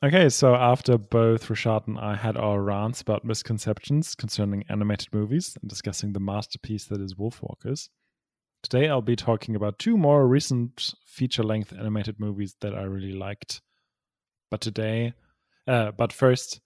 Okay, 0.00 0.28
so 0.28 0.54
after 0.54 0.96
both 0.96 1.48
Rashad 1.48 1.88
and 1.88 1.98
I 1.98 2.14
had 2.14 2.36
our 2.36 2.62
rants 2.62 3.00
about 3.00 3.24
misconceptions 3.24 4.14
concerning 4.14 4.64
animated 4.68 5.08
movies 5.12 5.56
and 5.60 5.68
discussing 5.68 6.12
the 6.12 6.20
masterpiece 6.20 6.84
that 6.84 7.00
is 7.00 7.14
Wolfwalkers, 7.14 7.88
today 8.62 8.88
I'll 8.88 9.02
be 9.02 9.16
talking 9.16 9.56
about 9.56 9.80
two 9.80 9.96
more 9.96 10.28
recent 10.28 10.94
feature 11.04 11.42
length 11.42 11.72
animated 11.72 12.20
movies 12.20 12.54
that 12.60 12.76
I 12.76 12.82
really 12.82 13.12
liked. 13.12 13.60
But 14.52 14.60
today, 14.60 15.14
uh, 15.66 15.90
but 15.90 16.12
first, 16.12 16.60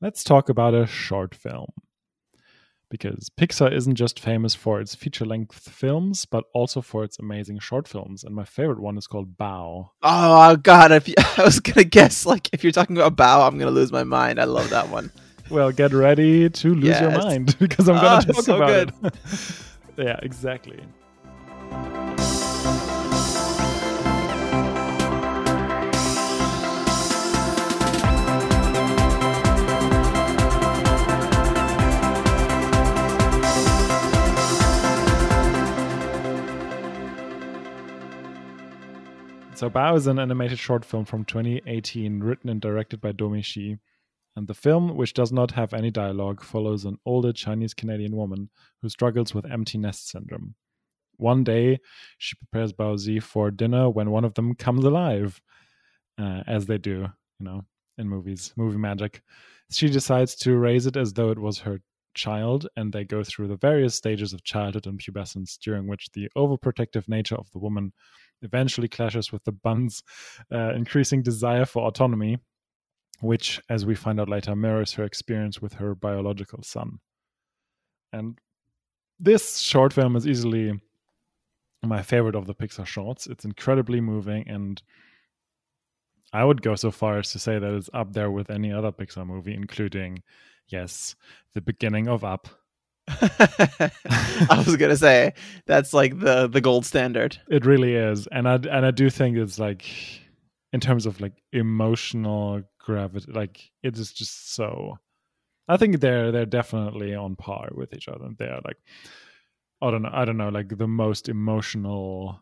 let's 0.00 0.22
talk 0.22 0.48
about 0.48 0.72
a 0.72 0.86
short 0.86 1.34
film 1.34 1.72
because 2.90 3.30
Pixar 3.38 3.72
isn't 3.72 3.94
just 3.94 4.20
famous 4.20 4.54
for 4.54 4.80
its 4.80 4.94
feature 4.94 5.24
length 5.24 5.70
films, 5.70 6.26
but 6.26 6.44
also 6.52 6.82
for 6.82 7.04
its 7.04 7.18
amazing 7.18 7.60
short 7.60 7.88
films. 7.88 8.24
And 8.24 8.34
my 8.34 8.44
favorite 8.44 8.80
one 8.80 8.98
is 8.98 9.06
called 9.06 9.38
Bao. 9.38 9.90
Oh 10.02 10.56
God! 10.56 10.92
If 10.92 11.08
you, 11.08 11.14
I 11.38 11.44
was 11.44 11.60
gonna 11.60 11.84
guess, 11.84 12.26
like 12.26 12.50
if 12.52 12.62
you're 12.62 12.72
talking 12.72 12.98
about 12.98 13.16
Bao, 13.16 13.46
I'm 13.46 13.58
gonna 13.58 13.70
lose 13.70 13.92
my 13.92 14.04
mind. 14.04 14.38
I 14.40 14.44
love 14.44 14.68
that 14.70 14.88
one. 14.90 15.10
well, 15.50 15.72
get 15.72 15.92
ready 15.92 16.50
to 16.50 16.74
lose 16.74 16.84
yes. 16.84 17.00
your 17.00 17.12
mind 17.12 17.56
because 17.58 17.88
I'm 17.88 17.96
gonna 17.96 18.24
oh, 18.28 18.32
talk 18.32 18.44
so 18.44 18.54
oh, 18.54 18.56
about 18.56 18.68
good. 18.68 18.92
it. 19.04 19.14
yeah, 19.96 20.18
exactly. 20.22 20.80
So 39.60 39.68
Bao 39.68 39.94
is 39.94 40.06
an 40.06 40.18
animated 40.18 40.58
short 40.58 40.86
film 40.86 41.04
from 41.04 41.26
2018 41.26 42.20
written 42.20 42.48
and 42.48 42.62
directed 42.62 43.02
by 43.02 43.12
Domee 43.12 43.42
Shi. 43.42 43.76
And 44.34 44.48
the 44.48 44.54
film, 44.54 44.96
which 44.96 45.12
does 45.12 45.32
not 45.32 45.50
have 45.50 45.74
any 45.74 45.90
dialogue, 45.90 46.42
follows 46.42 46.86
an 46.86 46.96
older 47.04 47.30
Chinese 47.30 47.74
Canadian 47.74 48.16
woman 48.16 48.48
who 48.80 48.88
struggles 48.88 49.34
with 49.34 49.44
empty 49.44 49.76
nest 49.76 50.08
syndrome. 50.08 50.54
One 51.18 51.44
day, 51.44 51.78
she 52.16 52.36
prepares 52.36 52.72
Bao 52.72 52.96
Zi 52.96 53.20
for 53.20 53.50
dinner 53.50 53.90
when 53.90 54.10
one 54.10 54.24
of 54.24 54.32
them 54.32 54.54
comes 54.54 54.82
alive, 54.82 55.42
uh, 56.18 56.42
as 56.46 56.64
they 56.64 56.78
do, 56.78 57.08
you 57.38 57.44
know, 57.44 57.66
in 57.98 58.08
movies, 58.08 58.54
movie 58.56 58.78
magic. 58.78 59.20
She 59.70 59.90
decides 59.90 60.36
to 60.36 60.56
raise 60.56 60.86
it 60.86 60.96
as 60.96 61.12
though 61.12 61.32
it 61.32 61.38
was 61.38 61.58
her 61.58 61.82
child, 62.14 62.66
and 62.76 62.94
they 62.94 63.04
go 63.04 63.22
through 63.22 63.48
the 63.48 63.56
various 63.56 63.94
stages 63.94 64.32
of 64.32 64.42
childhood 64.42 64.86
and 64.86 64.98
pubescence, 64.98 65.58
during 65.58 65.86
which 65.86 66.08
the 66.14 66.30
overprotective 66.34 67.10
nature 67.10 67.36
of 67.36 67.50
the 67.50 67.58
woman 67.58 67.92
eventually 68.42 68.88
clashes 68.88 69.32
with 69.32 69.44
the 69.44 69.52
Bun's 69.52 70.02
uh, 70.52 70.72
increasing 70.74 71.22
desire 71.22 71.64
for 71.64 71.86
autonomy, 71.86 72.38
which, 73.20 73.60
as 73.68 73.84
we 73.84 73.94
find 73.94 74.20
out 74.20 74.28
later, 74.28 74.56
mirrors 74.56 74.92
her 74.94 75.04
experience 75.04 75.60
with 75.60 75.74
her 75.74 75.94
biological 75.94 76.62
son. 76.62 76.98
And 78.12 78.38
this 79.18 79.58
short 79.58 79.92
film 79.92 80.16
is 80.16 80.26
easily 80.26 80.80
my 81.82 82.02
favorite 82.02 82.34
of 82.34 82.46
the 82.46 82.54
Pixar 82.54 82.86
shorts. 82.86 83.26
It's 83.26 83.44
incredibly 83.44 84.00
moving, 84.00 84.48
and 84.48 84.82
I 86.32 86.44
would 86.44 86.62
go 86.62 86.74
so 86.74 86.90
far 86.90 87.18
as 87.18 87.32
to 87.32 87.38
say 87.38 87.58
that 87.58 87.74
it's 87.74 87.90
up 87.92 88.12
there 88.12 88.30
with 88.30 88.50
any 88.50 88.72
other 88.72 88.92
Pixar 88.92 89.26
movie, 89.26 89.54
including, 89.54 90.22
yes, 90.68 91.16
the 91.54 91.60
beginning 91.60 92.08
of 92.08 92.24
Up 92.24 92.48
I 94.50 94.62
was 94.64 94.76
gonna 94.76 94.96
say 94.96 95.34
that's 95.66 95.92
like 95.92 96.18
the 96.20 96.48
the 96.48 96.60
gold 96.60 96.86
standard. 96.86 97.38
It 97.48 97.66
really 97.66 97.94
is, 97.94 98.26
and 98.28 98.48
I 98.48 98.54
and 98.54 98.86
I 98.86 98.90
do 98.90 99.10
think 99.10 99.36
it's 99.36 99.58
like 99.58 99.84
in 100.72 100.80
terms 100.80 101.06
of 101.06 101.20
like 101.20 101.42
emotional 101.52 102.62
gravity, 102.78 103.32
like 103.32 103.70
it 103.82 103.98
is 103.98 104.12
just 104.12 104.54
so. 104.54 104.98
I 105.68 105.76
think 105.76 106.00
they're 106.00 106.32
they're 106.32 106.46
definitely 106.46 107.14
on 107.14 107.36
par 107.36 107.70
with 107.72 107.92
each 107.94 108.08
other. 108.08 108.28
They're 108.36 108.60
like 108.64 108.78
I 109.82 109.90
don't 109.90 110.02
know, 110.02 110.10
I 110.12 110.24
don't 110.24 110.36
know, 110.36 110.50
like 110.50 110.76
the 110.76 110.86
most 110.86 111.28
emotional 111.28 112.40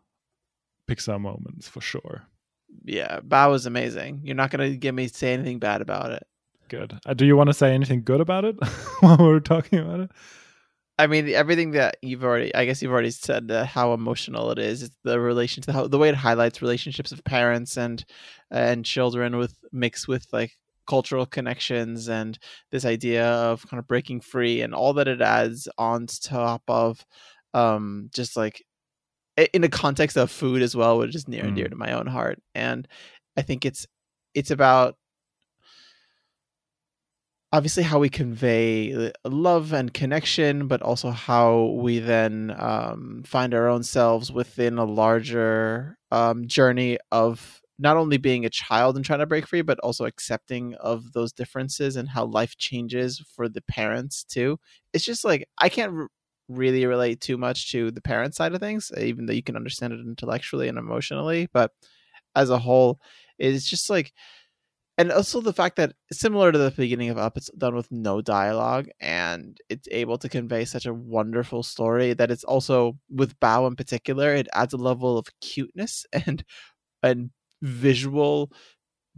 Pixar 0.89 1.21
moments 1.21 1.69
for 1.69 1.81
sure. 1.81 2.23
Yeah, 2.85 3.21
Bao 3.21 3.51
was 3.51 3.67
amazing. 3.67 4.21
You're 4.25 4.37
not 4.37 4.51
gonna 4.51 4.71
get 4.71 4.95
me 4.95 5.09
say 5.09 5.33
anything 5.33 5.59
bad 5.59 5.81
about 5.81 6.11
it. 6.13 6.27
Good. 6.69 6.99
Uh, 7.07 7.15
do 7.15 7.25
you 7.25 7.37
want 7.37 7.49
to 7.49 7.55
say 7.55 7.73
anything 7.73 8.03
good 8.03 8.21
about 8.21 8.45
it 8.45 8.57
while 9.01 9.17
we're 9.19 9.41
talking 9.41 9.79
about 9.79 10.01
it? 10.01 10.11
I 10.99 11.07
mean, 11.07 11.29
everything 11.29 11.73
that 11.73 11.97
you've 12.03 12.25
already, 12.25 12.53
I 12.55 12.65
guess 12.65 12.83
you've 12.83 12.91
already 12.91 13.13
said 13.13 13.51
uh, 13.51 13.65
how 13.65 13.93
emotional 13.93 14.51
it 14.51 14.59
is. 14.59 14.83
It's 14.83 14.97
the 15.05 15.21
relation 15.21 15.63
to 15.65 15.73
how 15.73 15.87
the 15.87 15.99
way 15.99 16.09
it 16.09 16.17
highlights 16.17 16.61
relationships 16.61 17.13
of 17.13 17.23
parents 17.25 17.77
and 17.77 18.05
and 18.51 18.85
children 18.85 19.37
with 19.37 19.55
mixed 19.73 20.09
with 20.09 20.27
like 20.33 20.57
cultural 20.89 21.27
connections 21.27 22.09
and 22.09 22.39
this 22.73 22.85
idea 22.85 23.27
of 23.27 23.67
kind 23.69 23.79
of 23.79 23.87
breaking 23.87 24.21
free 24.21 24.63
and 24.63 24.75
all 24.75 24.95
that 24.95 25.07
it 25.07 25.21
adds 25.21 25.69
on 25.77 26.07
top 26.07 26.63
of 26.67 27.05
um 27.53 28.09
just 28.13 28.37
like 28.37 28.65
in 29.53 29.63
the 29.63 29.69
context 29.69 30.17
of 30.17 30.31
food 30.31 30.63
as 30.63 30.75
well, 30.75 30.99
which 30.99 31.15
is 31.15 31.29
near 31.29 31.45
mm. 31.45 31.49
and 31.49 31.57
dear 31.57 31.67
mm. 31.67 31.71
to 31.71 31.77
my 31.77 31.93
own 31.93 32.07
heart. 32.07 32.41
And 32.55 32.89
I 33.37 33.43
think 33.43 33.65
it's 33.65 33.87
it's 34.35 34.51
about 34.51 34.97
obviously 37.53 37.83
how 37.83 37.99
we 37.99 38.09
convey 38.09 39.11
love 39.25 39.73
and 39.73 39.93
connection, 39.95 40.69
but 40.69 40.83
also 40.83 41.11
how 41.11 41.77
we 41.81 41.99
then 41.99 42.55
um, 42.59 43.23
find 43.27 43.55
our 43.55 43.69
own 43.69 43.83
selves 43.83 44.31
within 44.31 44.79
a 44.79 44.85
larger 44.85 45.97
um, 46.11 46.47
journey 46.47 46.99
of 47.11 47.61
not 47.79 47.97
only 47.97 48.17
being 48.17 48.45
a 48.45 48.51
child 48.51 48.97
and 48.97 49.05
trying 49.05 49.21
to 49.21 49.27
break 49.27 49.47
free, 49.47 49.63
but 49.63 49.79
also 49.81 50.05
accepting 50.05 50.75
of 50.75 51.13
those 51.13 51.33
differences 51.33 51.97
and 51.97 52.09
how 52.09 52.25
life 52.25 52.57
changes 52.59 53.23
for 53.35 53.49
the 53.49 53.63
parents 53.63 54.25
too. 54.25 54.59
It's 54.93 55.05
just 55.05 55.25
like 55.25 55.49
I 55.59 55.69
can't 55.69 56.09
really 56.49 56.85
relate 56.87 57.21
too 57.21 57.39
much 57.39 57.71
to 57.73 57.91
the 57.91 58.01
parent 58.01 58.35
side 58.35 58.53
of 58.53 58.61
things, 58.61 58.91
even 58.99 59.27
though 59.27 59.33
you 59.33 59.43
can 59.43 59.57
understand 59.57 59.93
it 59.93 60.01
intellectually 60.01 60.69
and 60.69 60.79
emotionally, 60.79 61.49
but 61.53 61.71
as 62.35 62.51
a 62.51 62.59
whole, 62.59 63.01
it's 63.39 63.69
just 63.69 63.91
like 63.91 64.13
and 64.99 65.13
also 65.13 65.41
the 65.41 65.53
fact 65.53 65.77
that 65.77 65.95
similar 66.11 66.51
to 66.51 66.59
the 66.59 66.73
beginning 66.73 67.09
of 67.09 67.17
up 67.17 67.37
it's 67.37 67.51
done 67.57 67.75
with 67.75 67.91
no 67.91 68.21
dialogue 68.21 68.89
and 69.01 69.59
it's 69.71 69.89
able 69.93 70.19
to 70.19 70.29
convey 70.29 70.65
such 70.65 70.85
a 70.85 70.93
wonderful 70.93 71.63
story 71.63 72.13
that 72.13 72.31
it's 72.31 72.45
also 72.45 72.99
with 73.09 73.39
Bao 73.41 73.67
in 73.67 73.77
particular 73.77 74.35
it 74.35 74.49
adds 74.53 74.75
a 74.75 74.77
level 74.77 75.17
of 75.17 75.29
cuteness 75.41 76.05
and 76.27 76.45
and 77.03 77.31
visual 77.63 78.51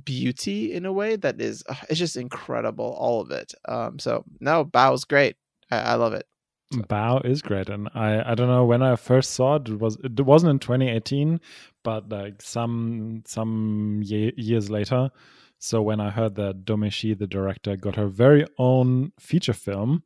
beauty 0.05 0.73
in 0.73 0.87
a 0.87 0.93
way 0.93 1.17
that 1.17 1.41
is 1.41 1.65
uh, 1.69 1.75
it's 1.89 1.99
just 1.99 2.17
incredible 2.17 2.97
all 2.99 3.21
of 3.21 3.31
it 3.31 3.53
um 3.69 3.99
so 3.99 4.25
no 4.41 4.65
bao's 4.65 5.05
great 5.05 5.37
i, 5.71 5.79
I 5.79 5.95
love 5.95 6.13
it. 6.13 6.27
Bao 6.73 7.25
is 7.27 7.43
great, 7.43 7.69
and 7.69 7.89
I 7.97 8.31
I 8.31 8.35
don't 8.37 8.47
know 8.47 8.65
when 8.65 8.81
I 8.81 8.95
first 8.95 9.33
saw 9.33 9.57
it. 9.57 9.69
It 9.69 9.81
was 9.81 9.99
it 10.05 10.21
wasn't 10.21 10.51
in 10.51 10.59
2018, 10.61 11.41
but 11.83 12.09
like 12.09 12.41
some 12.41 13.25
some 13.27 14.01
ye- 14.05 14.33
years 14.37 14.71
later, 14.71 15.11
so 15.61 15.83
when 15.83 16.01
I 16.01 16.09
heard 16.09 16.37
that 16.37 16.65
Domee 16.65 16.89
Shi, 16.89 17.13
the 17.13 17.27
director, 17.27 17.77
got 17.77 17.97
her 17.97 18.09
very 18.09 18.47
own 18.59 19.13
feature 19.21 19.53
film, 19.53 20.03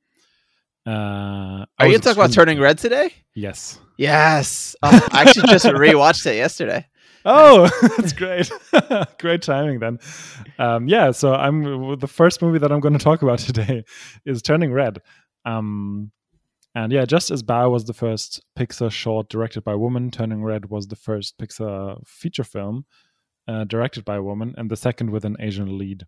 uh, 0.84 1.64
are 1.78 1.86
you 1.86 1.98
talking 1.98 2.20
about 2.20 2.32
Turning 2.32 2.60
Red 2.60 2.76
today? 2.76 3.14
Yes. 3.34 3.78
Yes. 3.96 4.74
Oh, 4.82 5.08
I 5.12 5.22
actually 5.22 5.46
just 5.46 5.64
rewatched 5.64 6.26
it 6.26 6.36
yesterday. 6.36 6.86
Oh, 7.24 7.70
that's 7.96 8.12
great! 8.12 8.50
great 9.18 9.42
timing 9.42 9.78
then. 9.78 9.98
Um, 10.58 10.88
yeah, 10.88 11.12
so 11.12 11.32
I'm 11.32 11.98
the 11.98 12.08
first 12.08 12.42
movie 12.42 12.58
that 12.58 12.70
I'm 12.70 12.80
going 12.80 12.98
to 12.98 13.02
talk 13.02 13.22
about 13.22 13.38
today 13.38 13.84
is 14.26 14.42
Turning 14.42 14.72
Red. 14.72 15.00
Um, 15.46 16.10
and 16.74 16.92
yeah, 16.92 17.04
just 17.04 17.30
as 17.30 17.44
Bao 17.44 17.70
was 17.70 17.84
the 17.84 17.94
first 17.94 18.42
Pixar 18.58 18.90
short 18.90 19.28
directed 19.28 19.62
by 19.62 19.72
a 19.72 19.78
woman, 19.78 20.10
Turning 20.10 20.42
Red 20.42 20.68
was 20.68 20.88
the 20.88 20.96
first 20.96 21.38
Pixar 21.38 22.04
feature 22.04 22.44
film 22.44 22.84
uh, 23.46 23.64
directed 23.64 24.04
by 24.04 24.16
a 24.16 24.22
woman, 24.22 24.54
and 24.56 24.70
the 24.70 24.76
second 24.76 25.10
with 25.10 25.24
an 25.24 25.36
Asian 25.40 25.78
lead. 25.78 26.06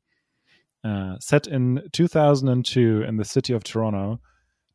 Uh, 0.84 1.18
set 1.18 1.46
in 1.46 1.82
2002 1.92 3.02
in 3.02 3.16
the 3.16 3.24
city 3.24 3.52
of 3.52 3.64
Toronto, 3.64 4.20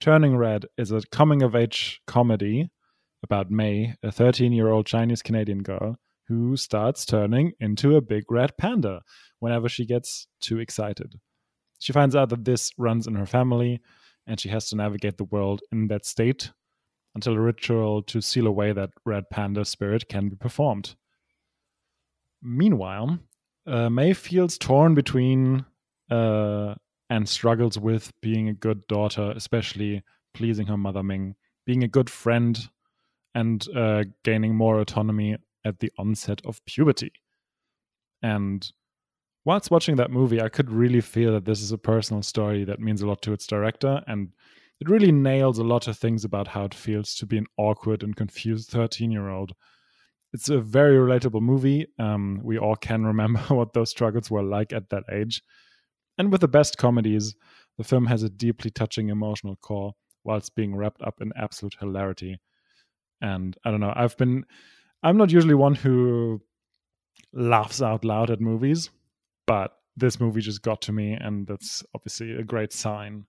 Turning 0.01 0.35
Red 0.35 0.65
is 0.79 0.91
a 0.91 1.01
coming 1.11 1.43
of 1.43 1.55
age 1.55 2.01
comedy 2.07 2.71
about 3.23 3.51
May, 3.51 3.93
a 4.01 4.11
13 4.11 4.51
year 4.51 4.69
old 4.69 4.87
Chinese 4.87 5.21
Canadian 5.21 5.61
girl 5.61 5.97
who 6.27 6.57
starts 6.57 7.05
turning 7.05 7.51
into 7.59 7.95
a 7.95 8.01
big 8.01 8.23
red 8.31 8.57
panda 8.57 9.01
whenever 9.39 9.69
she 9.69 9.85
gets 9.85 10.27
too 10.39 10.57
excited. 10.57 11.19
She 11.77 11.93
finds 11.93 12.15
out 12.15 12.29
that 12.29 12.45
this 12.45 12.71
runs 12.79 13.05
in 13.05 13.13
her 13.13 13.27
family, 13.27 13.79
and 14.25 14.39
she 14.39 14.49
has 14.49 14.69
to 14.69 14.75
navigate 14.75 15.17
the 15.17 15.25
world 15.25 15.61
in 15.71 15.87
that 15.89 16.05
state 16.05 16.51
until 17.13 17.33
a 17.33 17.39
ritual 17.39 18.01
to 18.03 18.21
seal 18.21 18.47
away 18.47 18.71
that 18.71 18.89
red 19.05 19.29
panda 19.29 19.65
spirit 19.65 20.07
can 20.07 20.29
be 20.29 20.35
performed. 20.35 20.95
Meanwhile, 22.41 23.19
uh, 23.67 23.89
May 23.89 24.13
feels 24.13 24.57
torn 24.57 24.95
between 24.95 25.65
uh, 26.09 26.75
and 27.09 27.27
struggles 27.27 27.77
with 27.77 28.11
being 28.21 28.49
a 28.49 28.53
good 28.53 28.87
daughter, 28.87 29.33
especially 29.35 30.03
pleasing 30.33 30.67
her 30.67 30.77
mother 30.77 31.03
Ming, 31.03 31.35
being 31.65 31.83
a 31.83 31.87
good 31.87 32.09
friend, 32.09 32.57
and 33.35 33.65
uh, 33.75 34.03
gaining 34.23 34.55
more 34.55 34.79
autonomy 34.79 35.37
at 35.65 35.79
the 35.79 35.91
onset 35.97 36.41
of 36.45 36.63
puberty. 36.65 37.11
And 38.21 38.69
whilst 39.45 39.71
watching 39.71 39.95
that 39.97 40.11
movie, 40.11 40.41
I 40.41 40.49
could 40.49 40.69
really 40.69 41.01
feel 41.01 41.33
that 41.33 41.45
this 41.45 41.61
is 41.61 41.71
a 41.71 41.77
personal 41.77 42.23
story 42.23 42.63
that 42.65 42.79
means 42.79 43.01
a 43.01 43.07
lot 43.07 43.21
to 43.23 43.33
its 43.33 43.47
director, 43.47 44.01
and 44.07 44.29
it 44.79 44.89
really 44.89 45.11
nails 45.11 45.59
a 45.59 45.63
lot 45.63 45.87
of 45.87 45.97
things 45.97 46.25
about 46.25 46.47
how 46.47 46.65
it 46.65 46.73
feels 46.73 47.13
to 47.15 47.25
be 47.25 47.37
an 47.37 47.45
awkward 47.57 48.03
and 48.03 48.15
confused 48.15 48.69
13 48.71 49.11
year 49.11 49.29
old. 49.29 49.53
It's 50.33 50.49
a 50.49 50.59
very 50.59 50.95
relatable 50.95 51.41
movie. 51.41 51.87
Um, 51.99 52.39
we 52.43 52.57
all 52.57 52.75
can 52.75 53.05
remember 53.05 53.39
what 53.49 53.73
those 53.73 53.89
struggles 53.89 54.31
were 54.31 54.43
like 54.43 54.73
at 54.73 54.89
that 54.89 55.03
age. 55.11 55.41
And 56.17 56.31
with 56.31 56.41
the 56.41 56.47
best 56.47 56.77
comedies, 56.77 57.35
the 57.77 57.83
film 57.83 58.05
has 58.05 58.23
a 58.23 58.29
deeply 58.29 58.69
touching 58.69 59.09
emotional 59.09 59.55
core 59.57 59.93
whilst 60.23 60.55
being 60.55 60.75
wrapped 60.75 61.01
up 61.01 61.15
in 61.21 61.31
absolute 61.35 61.75
hilarity. 61.79 62.39
And 63.21 63.57
I 63.65 63.71
don't 63.71 63.79
know, 63.79 63.93
I've 63.95 64.17
been, 64.17 64.45
I'm 65.03 65.17
not 65.17 65.31
usually 65.31 65.55
one 65.55 65.75
who 65.75 66.41
laughs 67.33 67.81
out 67.81 68.03
loud 68.05 68.29
at 68.29 68.41
movies, 68.41 68.89
but 69.47 69.73
this 69.97 70.19
movie 70.19 70.41
just 70.41 70.61
got 70.61 70.81
to 70.83 70.91
me, 70.91 71.13
and 71.13 71.45
that's 71.47 71.83
obviously 71.93 72.33
a 72.33 72.43
great 72.43 72.73
sign. 72.73 73.25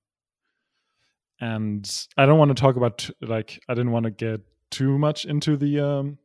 And 1.40 1.90
I 2.16 2.26
don't 2.26 2.38
want 2.38 2.50
to 2.56 2.60
talk 2.60 2.76
about, 2.76 3.08
like, 3.20 3.60
I 3.68 3.74
didn't 3.74 3.90
want 3.90 4.04
to 4.04 4.10
get 4.10 4.40
too 4.70 4.96
much 4.96 5.24
into 5.24 5.56
the 5.56 5.80
um, 5.80 6.18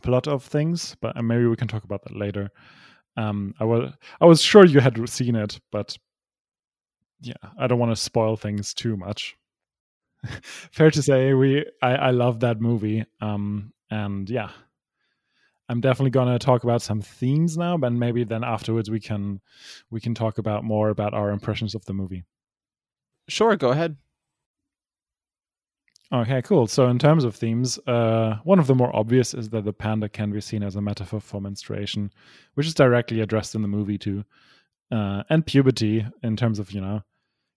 plot 0.00 0.26
of 0.28 0.44
things, 0.44 0.96
but 1.00 1.16
maybe 1.22 1.46
we 1.46 1.56
can 1.56 1.68
talk 1.68 1.84
about 1.84 2.02
that 2.04 2.16
later. 2.16 2.50
Um, 3.16 3.54
I 3.60 3.64
was 3.64 3.92
I 4.20 4.26
was 4.26 4.40
sure 4.40 4.64
you 4.64 4.80
had 4.80 5.08
seen 5.08 5.36
it, 5.36 5.60
but 5.70 5.96
yeah, 7.20 7.34
I 7.58 7.66
don't 7.66 7.78
want 7.78 7.92
to 7.92 7.96
spoil 8.02 8.36
things 8.36 8.74
too 8.74 8.96
much. 8.96 9.36
Fair 10.24 10.90
to 10.90 11.02
say, 11.02 11.34
we 11.34 11.66
I, 11.82 11.94
I 11.94 12.10
love 12.10 12.40
that 12.40 12.60
movie. 12.60 13.04
Um, 13.20 13.72
and 13.90 14.28
yeah, 14.30 14.50
I'm 15.68 15.80
definitely 15.80 16.10
gonna 16.10 16.38
talk 16.38 16.64
about 16.64 16.82
some 16.82 17.00
themes 17.00 17.56
now, 17.56 17.76
but 17.76 17.92
maybe 17.92 18.24
then 18.24 18.44
afterwards 18.44 18.90
we 18.90 19.00
can 19.00 19.40
we 19.90 20.00
can 20.00 20.14
talk 20.14 20.38
about 20.38 20.64
more 20.64 20.88
about 20.88 21.14
our 21.14 21.30
impressions 21.30 21.74
of 21.74 21.84
the 21.84 21.92
movie. 21.92 22.24
Sure, 23.28 23.56
go 23.56 23.70
ahead. 23.70 23.96
Okay, 26.12 26.42
cool. 26.42 26.66
So, 26.66 26.88
in 26.88 26.98
terms 26.98 27.24
of 27.24 27.34
themes, 27.34 27.78
uh, 27.86 28.36
one 28.44 28.58
of 28.58 28.66
the 28.66 28.74
more 28.74 28.94
obvious 28.94 29.32
is 29.32 29.48
that 29.48 29.64
the 29.64 29.72
panda 29.72 30.10
can 30.10 30.30
be 30.30 30.42
seen 30.42 30.62
as 30.62 30.76
a 30.76 30.82
metaphor 30.82 31.20
for 31.20 31.40
menstruation, 31.40 32.10
which 32.52 32.66
is 32.66 32.74
directly 32.74 33.20
addressed 33.20 33.54
in 33.54 33.62
the 33.62 33.68
movie 33.68 33.96
too, 33.96 34.22
uh, 34.90 35.22
and 35.30 35.46
puberty 35.46 36.04
in 36.22 36.36
terms 36.36 36.58
of 36.58 36.70
you 36.72 36.82
know 36.82 37.00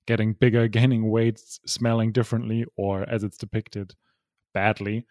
getting 0.07 0.33
bigger, 0.33 0.67
gaining 0.69 1.09
weight, 1.11 1.39
smelling 1.65 2.13
differently, 2.13 2.65
or 2.77 3.03
as 3.09 3.25
it's 3.25 3.37
depicted, 3.37 3.93
badly, 4.53 5.05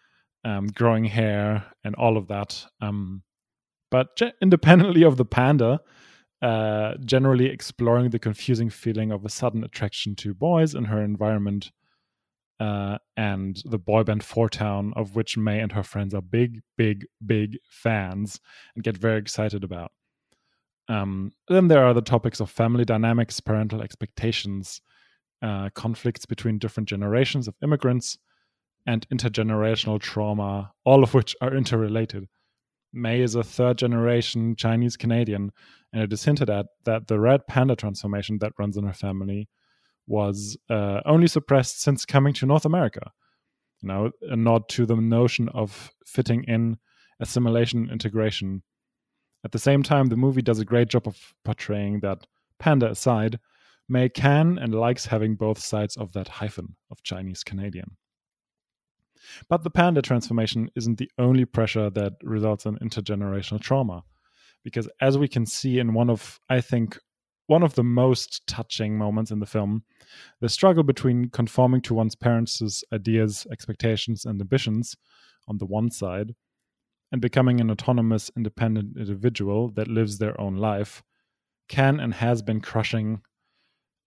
um, 0.45 0.69
growing 0.69 1.05
hair, 1.05 1.67
and 1.85 1.95
all 1.97 2.17
of 2.17 2.29
that. 2.29 2.65
Um, 2.81 3.25
but 3.91 4.23
independently 4.41 5.05
of 5.05 5.19
the 5.19 5.27
panda, 5.27 5.81
uh, 6.41 6.95
generally 7.05 7.47
exploring 7.47 8.09
the 8.09 8.19
confusing 8.19 8.71
feeling 8.71 9.13
of 9.13 9.23
a 9.23 9.29
sudden 9.29 9.65
attraction 9.65 10.15
to 10.17 10.33
boys 10.33 10.75
in 10.75 10.85
her 10.87 11.03
environment 11.03 11.71
uh, 12.61 12.99
and 13.17 13.61
the 13.65 13.79
boy 13.79 14.03
band 14.05 14.23
Four 14.23 14.49
Town, 14.49 14.93
of 14.97 15.17
which 15.17 15.37
May 15.37 15.61
and 15.61 15.73
her 15.73 15.83
friends 15.83 16.15
are 16.15 16.23
big, 16.23 16.61
big, 16.77 17.07
big 17.25 17.59
fans 17.69 18.41
and 18.75 18.85
get 18.85 18.97
very 18.97 19.19
excited 19.19 19.65
about. 19.65 19.93
Um, 20.89 21.33
then 21.49 21.69
there 21.69 21.85
are 21.85 21.95
the 21.95 22.03
topics 22.03 22.41
of 22.41 22.51
family 22.51 22.85
dynamics, 22.85 23.41
parental 23.41 23.83
expectations, 23.83 24.81
uh, 25.43 25.71
conflicts 25.75 26.27
between 26.27 26.59
different 26.59 26.89
generations 26.89 27.49
of 27.49 27.55
immigrants, 27.63 28.19
and 28.87 29.09
intergenerational 29.09 30.01
trauma, 30.01 30.73
all 30.85 31.03
of 31.03 31.15
which 31.15 31.35
are 31.41 31.55
interrelated. 31.55 32.29
May 32.93 33.21
is 33.21 33.35
a 33.35 33.43
third 33.43 33.79
generation 33.79 34.55
Chinese 34.57 34.97
Canadian, 34.97 35.51
and 35.93 36.03
it 36.03 36.13
is 36.13 36.25
hinted 36.25 36.51
at 36.51 36.67
that 36.85 37.09
the 37.09 37.19
red 37.19 37.47
panda 37.47 37.75
transformation 37.77 38.39
that 38.41 38.53
runs 38.59 38.77
in 38.77 38.85
her 38.85 38.93
family 38.93 39.49
was 40.07 40.57
uh, 40.71 41.01
only 41.07 41.27
suppressed 41.27 41.81
since 41.81 42.05
coming 42.05 42.35
to 42.35 42.47
North 42.47 42.65
America. 42.65 43.13
Know, 43.83 44.13
a 44.23 44.37
nod 44.37 44.69
to 44.71 44.87
the 44.87 44.97
notion 44.97 45.51
of 45.51 45.91
fitting 46.07 46.45
in, 46.45 46.79
assimilation, 47.21 47.91
integration. 47.91 48.63
At 49.45 49.53
the 49.53 49.59
same 49.59 49.83
time, 49.83 50.07
the 50.07 50.17
movie 50.17 50.41
does 50.41 50.59
a 50.59 50.65
great 50.65 50.89
job 50.89 51.07
of 51.07 51.35
portraying 51.45 52.01
that, 52.01 52.27
panda 52.59 52.91
aside, 52.91 53.39
May 53.89 54.09
can 54.09 54.59
and 54.59 54.75
likes 54.75 55.05
having 55.05 55.35
both 55.35 55.59
sides 55.59 55.97
of 55.97 56.13
that 56.13 56.29
hyphen 56.29 56.77
of 56.91 57.03
Chinese 57.03 57.45
Canadian. 57.45 57.99
But 59.49 59.63
the 59.63 59.71
panda 59.71 60.01
transformation 60.01 60.71
isn't 60.75 60.99
the 60.99 61.11
only 61.19 61.45
pressure 61.45 61.91
that 61.91 62.15
results 62.23 62.65
in 62.65 62.79
intergenerational 62.79 63.61
trauma. 63.61 64.05
Because 64.63 64.89
as 65.01 65.19
we 65.19 65.29
can 65.29 65.45
see 65.45 65.79
in 65.79 65.93
one 65.93 66.09
of, 66.09 66.41
I 66.49 66.63
think, 66.63 66.99
one 67.47 67.63
of 67.63 67.75
the 67.75 67.85
most 67.85 68.47
touching 68.47 68.97
moments 68.97 69.31
in 69.31 69.41
the 69.41 69.47
film 69.47 69.85
the 70.41 70.49
struggle 70.49 70.83
between 70.83 71.29
conforming 71.31 71.81
to 71.83 71.95
one's 71.95 72.15
parents' 72.15 72.85
ideas, 72.93 73.47
expectations, 73.51 74.25
and 74.25 74.41
ambitions 74.41 74.97
on 75.49 75.59
the 75.59 75.67
one 75.67 75.91
side, 75.91 76.35
and 77.13 77.21
becoming 77.21 77.61
an 77.61 77.71
autonomous, 77.71 78.31
independent 78.37 78.97
individual 78.97 79.71
that 79.71 79.89
lives 79.89 80.19
their 80.19 80.39
own 80.41 80.57
life, 80.57 81.03
can 81.69 82.01
and 82.01 82.15
has 82.15 82.43
been 82.43 82.61
crushing 82.61 83.21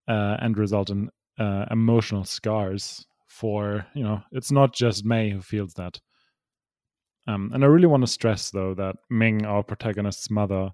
uh, 0.07 0.37
and 0.39 0.57
result 0.57 0.89
in 0.89 1.09
uh, 1.39 1.65
emotional 1.71 2.23
scars 2.23 3.05
for, 3.27 3.85
you 3.93 4.03
know, 4.03 4.21
it's 4.31 4.51
not 4.51 4.73
just 4.73 5.05
May 5.05 5.29
who 5.29 5.41
feels 5.41 5.73
that. 5.73 5.99
Um, 7.27 7.51
and 7.53 7.63
I 7.63 7.67
really 7.67 7.87
want 7.87 8.03
to 8.03 8.07
stress, 8.07 8.51
though, 8.51 8.73
that 8.75 8.95
Ming, 9.09 9.45
our 9.45 9.63
protagonist's 9.63 10.29
mother, 10.29 10.71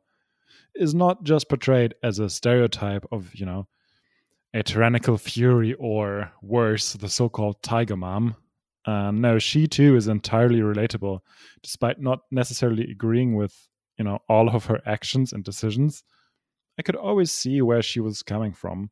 is 0.76 0.94
not 0.94 1.24
just 1.24 1.50
portrayed 1.50 1.94
as 2.04 2.20
a 2.20 2.30
stereotype 2.30 3.06
of, 3.12 3.34
you 3.36 3.46
know, 3.46 3.68
a 4.54 4.64
tyrannical 4.64 5.18
fury 5.18 5.74
or 5.76 6.32
worse, 6.42 6.94
the 6.94 7.10
so 7.10 7.30
called 7.30 7.62
tiger 7.64 7.96
mom. 7.96 8.36
Uh, 8.86 9.12
no, 9.12 9.40
she 9.40 9.66
too 9.66 9.96
is 9.96 10.08
entirely 10.08 10.60
relatable, 10.60 11.20
despite 11.62 12.02
not 12.02 12.20
necessarily 12.32 12.90
agreeing 12.92 13.36
with, 13.36 13.56
you 13.98 14.04
know, 14.04 14.20
all 14.30 14.50
of 14.50 14.66
her 14.66 14.82
actions 14.86 15.32
and 15.34 15.44
decisions. 15.44 16.04
I 16.78 16.82
could 16.82 16.96
always 16.96 17.32
see 17.32 17.62
where 17.62 17.82
she 17.82 18.00
was 18.00 18.24
coming 18.24 18.52
from, 18.54 18.90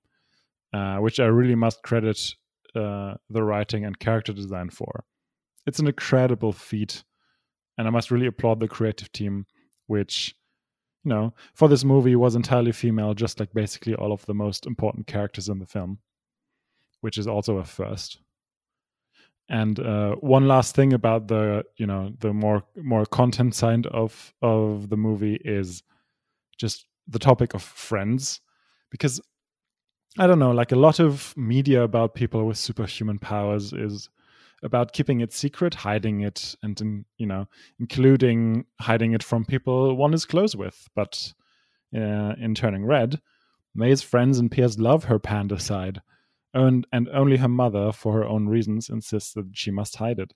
uh, 0.73 0.97
which 0.97 1.19
I 1.19 1.25
really 1.25 1.55
must 1.55 1.83
credit 1.83 2.35
uh, 2.75 3.15
the 3.29 3.43
writing 3.43 3.85
and 3.85 3.99
character 3.99 4.33
design 4.33 4.69
for. 4.69 5.03
It's 5.67 5.79
an 5.79 5.87
incredible 5.87 6.53
feat, 6.53 7.03
and 7.77 7.87
I 7.87 7.91
must 7.91 8.11
really 8.11 8.27
applaud 8.27 8.59
the 8.59 8.67
creative 8.67 9.11
team, 9.11 9.45
which 9.87 10.35
you 11.03 11.09
know, 11.09 11.33
for 11.53 11.67
this 11.67 11.83
movie 11.83 12.15
was 12.15 12.35
entirely 12.35 12.71
female, 12.71 13.13
just 13.13 13.39
like 13.39 13.53
basically 13.53 13.95
all 13.95 14.11
of 14.11 14.25
the 14.25 14.33
most 14.33 14.65
important 14.65 15.07
characters 15.07 15.49
in 15.49 15.59
the 15.59 15.65
film, 15.65 15.99
which 17.01 17.17
is 17.17 17.27
also 17.27 17.57
a 17.57 17.63
first. 17.63 18.19
And 19.49 19.79
uh, 19.79 20.15
one 20.15 20.47
last 20.47 20.75
thing 20.75 20.93
about 20.93 21.27
the, 21.27 21.65
you 21.75 21.85
know, 21.85 22.13
the 22.19 22.33
more 22.33 22.63
more 22.75 23.05
content 23.05 23.55
side 23.55 23.85
of 23.87 24.33
of 24.41 24.89
the 24.89 24.97
movie 24.97 25.41
is 25.43 25.83
just 26.57 26.85
the 27.07 27.19
topic 27.19 27.53
of 27.53 27.61
friends, 27.61 28.39
because 28.91 29.19
I 30.17 30.27
don't 30.27 30.39
know, 30.39 30.51
like 30.51 30.71
a 30.71 30.79
lot 30.79 30.99
of 30.99 31.33
media 31.35 31.83
about 31.83 32.15
people 32.15 32.45
with 32.45 32.57
superhuman 32.57 33.19
powers 33.19 33.73
is 33.73 34.09
about 34.63 34.93
keeping 34.93 35.21
it 35.21 35.33
secret, 35.33 35.73
hiding 35.73 36.21
it, 36.21 36.55
and 36.61 36.79
in, 36.81 37.05
you 37.17 37.25
know, 37.25 37.47
including 37.79 38.65
hiding 38.79 39.13
it 39.13 39.23
from 39.23 39.45
people 39.45 39.95
one 39.95 40.13
is 40.13 40.25
close 40.25 40.55
with. 40.55 40.87
But 40.95 41.33
uh, 41.95 42.35
in 42.39 42.53
turning 42.55 42.85
red, 42.85 43.21
May's 43.73 44.01
friends 44.01 44.39
and 44.39 44.51
peers 44.51 44.79
love 44.79 45.05
her 45.05 45.19
panda 45.19 45.59
side, 45.59 46.01
and 46.53 46.85
and 46.91 47.09
only 47.09 47.37
her 47.37 47.47
mother, 47.47 47.91
for 47.91 48.13
her 48.13 48.25
own 48.25 48.47
reasons, 48.47 48.89
insists 48.89 49.33
that 49.33 49.47
she 49.53 49.71
must 49.71 49.95
hide 49.95 50.19
it. 50.19 50.33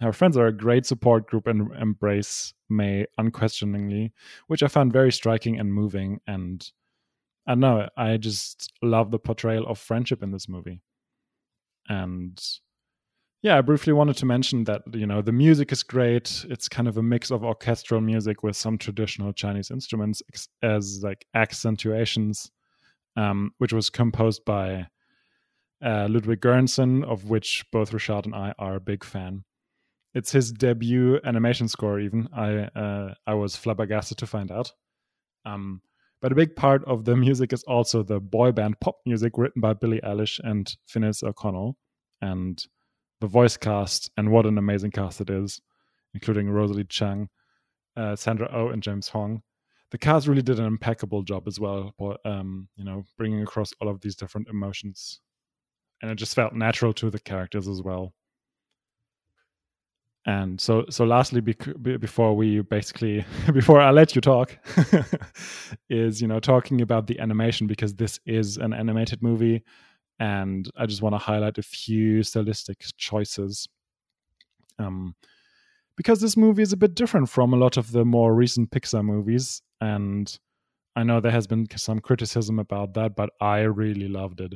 Her 0.00 0.12
friends 0.12 0.36
are 0.36 0.46
a 0.46 0.52
great 0.52 0.86
support 0.86 1.26
group 1.28 1.46
and 1.46 1.70
embrace 1.76 2.52
May 2.68 3.06
unquestioningly, 3.16 4.12
which 4.48 4.62
I 4.62 4.68
found 4.68 4.92
very 4.92 5.12
striking 5.12 5.58
and 5.58 5.72
moving. 5.72 6.20
And 6.26 6.68
I 7.46 7.54
know, 7.54 7.88
I 7.96 8.16
just 8.16 8.72
love 8.82 9.10
the 9.10 9.18
portrayal 9.18 9.66
of 9.66 9.78
friendship 9.78 10.22
in 10.22 10.32
this 10.32 10.48
movie. 10.48 10.82
And 11.88 12.42
yeah, 13.44 13.58
I 13.58 13.60
briefly 13.60 13.92
wanted 13.92 14.16
to 14.16 14.26
mention 14.26 14.64
that 14.64 14.82
you 14.94 15.06
know 15.06 15.20
the 15.20 15.30
music 15.30 15.70
is 15.70 15.82
great. 15.82 16.46
It's 16.48 16.66
kind 16.66 16.88
of 16.88 16.96
a 16.96 17.02
mix 17.02 17.30
of 17.30 17.44
orchestral 17.44 18.00
music 18.00 18.42
with 18.42 18.56
some 18.56 18.78
traditional 18.78 19.34
Chinese 19.34 19.70
instruments 19.70 20.22
as 20.62 21.02
like 21.04 21.26
accentuations, 21.34 22.50
um, 23.18 23.50
which 23.58 23.74
was 23.74 23.90
composed 23.90 24.46
by 24.46 24.86
uh, 25.84 26.08
Ludwig 26.08 26.40
Göransson, 26.40 27.04
of 27.04 27.28
which 27.28 27.66
both 27.70 27.90
Rashad 27.90 28.24
and 28.24 28.34
I 28.34 28.54
are 28.58 28.76
a 28.76 28.80
big 28.80 29.04
fan. 29.04 29.44
It's 30.14 30.32
his 30.32 30.50
debut 30.50 31.20
animation 31.22 31.68
score. 31.68 32.00
Even 32.00 32.30
I 32.34 32.70
uh, 32.74 33.12
I 33.26 33.34
was 33.34 33.56
flabbergasted 33.56 34.16
to 34.18 34.26
find 34.26 34.50
out. 34.50 34.72
Um, 35.44 35.82
but 36.22 36.32
a 36.32 36.34
big 36.34 36.56
part 36.56 36.82
of 36.86 37.04
the 37.04 37.14
music 37.26 37.52
is 37.52 37.62
also 37.64 38.02
the 38.02 38.20
boy 38.20 38.52
band 38.52 38.80
pop 38.80 38.96
music 39.04 39.36
written 39.36 39.60
by 39.60 39.74
Billie 39.74 40.00
Eilish 40.00 40.40
and 40.42 40.74
Finneas 40.88 41.22
O'Connell, 41.22 41.76
and 42.22 42.64
the 43.20 43.26
voice 43.26 43.56
cast, 43.56 44.10
and 44.16 44.30
what 44.30 44.46
an 44.46 44.58
amazing 44.58 44.90
cast 44.90 45.20
it 45.20 45.30
is, 45.30 45.60
including 46.14 46.50
Rosalie 46.50 46.84
Chiang, 46.84 47.28
uh, 47.96 48.16
Sandra 48.16 48.48
Oh, 48.52 48.68
and 48.68 48.82
James 48.82 49.08
Hong. 49.08 49.42
the 49.90 49.98
cast 49.98 50.26
really 50.26 50.42
did 50.42 50.58
an 50.58 50.66
impeccable 50.66 51.22
job 51.22 51.46
as 51.46 51.60
well, 51.60 51.94
but 51.98 52.18
um, 52.24 52.68
you 52.76 52.84
know, 52.84 53.04
bringing 53.16 53.42
across 53.42 53.72
all 53.80 53.88
of 53.88 54.00
these 54.00 54.16
different 54.16 54.48
emotions, 54.48 55.20
and 56.02 56.10
it 56.10 56.16
just 56.16 56.34
felt 56.34 56.52
natural 56.54 56.92
to 56.94 57.10
the 57.10 57.20
characters 57.20 57.68
as 57.68 57.82
well. 57.82 58.12
And 60.26 60.58
so, 60.58 60.86
so 60.88 61.04
lastly, 61.04 61.42
bec- 61.42 61.82
before 61.82 62.34
we 62.34 62.60
basically, 62.62 63.24
before 63.52 63.80
I 63.80 63.90
let 63.90 64.14
you 64.14 64.22
talk, 64.22 64.56
is 65.90 66.22
you 66.22 66.28
know 66.28 66.40
talking 66.40 66.80
about 66.80 67.06
the 67.06 67.20
animation 67.20 67.66
because 67.66 67.94
this 67.94 68.18
is 68.24 68.56
an 68.56 68.72
animated 68.72 69.22
movie, 69.22 69.62
and 70.18 70.70
I 70.76 70.86
just 70.86 71.02
want 71.02 71.14
to 71.14 71.18
highlight 71.18 71.58
a 71.58 71.62
few 71.62 72.22
stylistic 72.22 72.84
choices. 72.96 73.68
Um, 74.78 75.14
because 75.96 76.20
this 76.20 76.36
movie 76.36 76.62
is 76.62 76.72
a 76.72 76.76
bit 76.76 76.94
different 76.94 77.28
from 77.28 77.52
a 77.52 77.56
lot 77.56 77.76
of 77.76 77.92
the 77.92 78.04
more 78.04 78.34
recent 78.34 78.70
Pixar 78.70 79.04
movies, 79.04 79.62
and 79.80 80.36
I 80.96 81.02
know 81.02 81.20
there 81.20 81.32
has 81.32 81.46
been 81.46 81.66
some 81.76 82.00
criticism 82.00 82.58
about 82.58 82.94
that, 82.94 83.16
but 83.16 83.30
I 83.40 83.60
really 83.60 84.08
loved 84.08 84.40
it. 84.40 84.54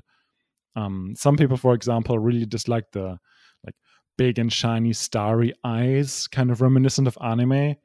Um, 0.76 1.14
some 1.16 1.36
people, 1.36 1.56
for 1.56 1.74
example, 1.74 2.18
really 2.18 2.46
dislike 2.46 2.84
the 2.92 3.18
like 3.64 3.74
big 4.16 4.38
and 4.38 4.52
shiny 4.52 4.92
starry 4.92 5.52
eyes, 5.64 6.28
kind 6.28 6.50
of 6.50 6.60
reminiscent 6.60 7.08
of 7.08 7.18
anime, 7.20 7.76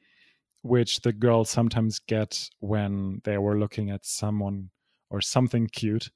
which 0.62 1.02
the 1.02 1.14
girls 1.14 1.50
sometimes 1.50 2.00
get 2.00 2.50
when 2.60 3.22
they 3.24 3.38
were 3.38 3.58
looking 3.58 3.90
at 3.90 4.06
someone 4.06 4.70
or 5.10 5.22
something 5.22 5.68
cute. 5.68 6.10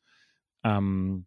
Um, 0.64 1.26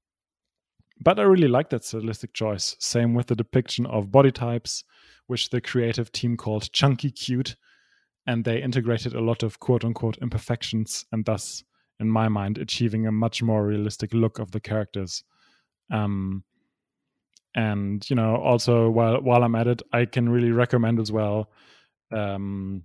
but 1.00 1.18
I 1.18 1.22
really 1.22 1.48
like 1.48 1.70
that 1.70 1.84
stylistic 1.84 2.34
choice. 2.34 2.76
Same 2.78 3.14
with 3.14 3.28
the 3.28 3.36
depiction 3.36 3.86
of 3.86 4.12
body 4.12 4.32
types, 4.32 4.84
which 5.26 5.50
the 5.50 5.60
creative 5.60 6.12
team 6.12 6.36
called 6.36 6.72
chunky 6.72 7.10
cute. 7.10 7.56
And 8.26 8.44
they 8.44 8.62
integrated 8.62 9.14
a 9.14 9.20
lot 9.20 9.42
of 9.42 9.58
quote 9.60 9.84
unquote 9.84 10.18
imperfections 10.18 11.06
and 11.10 11.24
thus, 11.24 11.64
in 11.98 12.08
my 12.08 12.28
mind, 12.28 12.58
achieving 12.58 13.06
a 13.06 13.12
much 13.12 13.42
more 13.42 13.66
realistic 13.66 14.12
look 14.12 14.38
of 14.38 14.50
the 14.50 14.60
characters. 14.60 15.24
Um, 15.90 16.44
and 17.54 18.08
you 18.08 18.14
know 18.14 18.36
also 18.36 18.88
while 18.88 19.20
while 19.20 19.42
i'm 19.42 19.54
at 19.54 19.66
it 19.66 19.82
i 19.92 20.04
can 20.04 20.28
really 20.28 20.52
recommend 20.52 21.00
as 21.00 21.10
well 21.10 21.50
um 22.12 22.82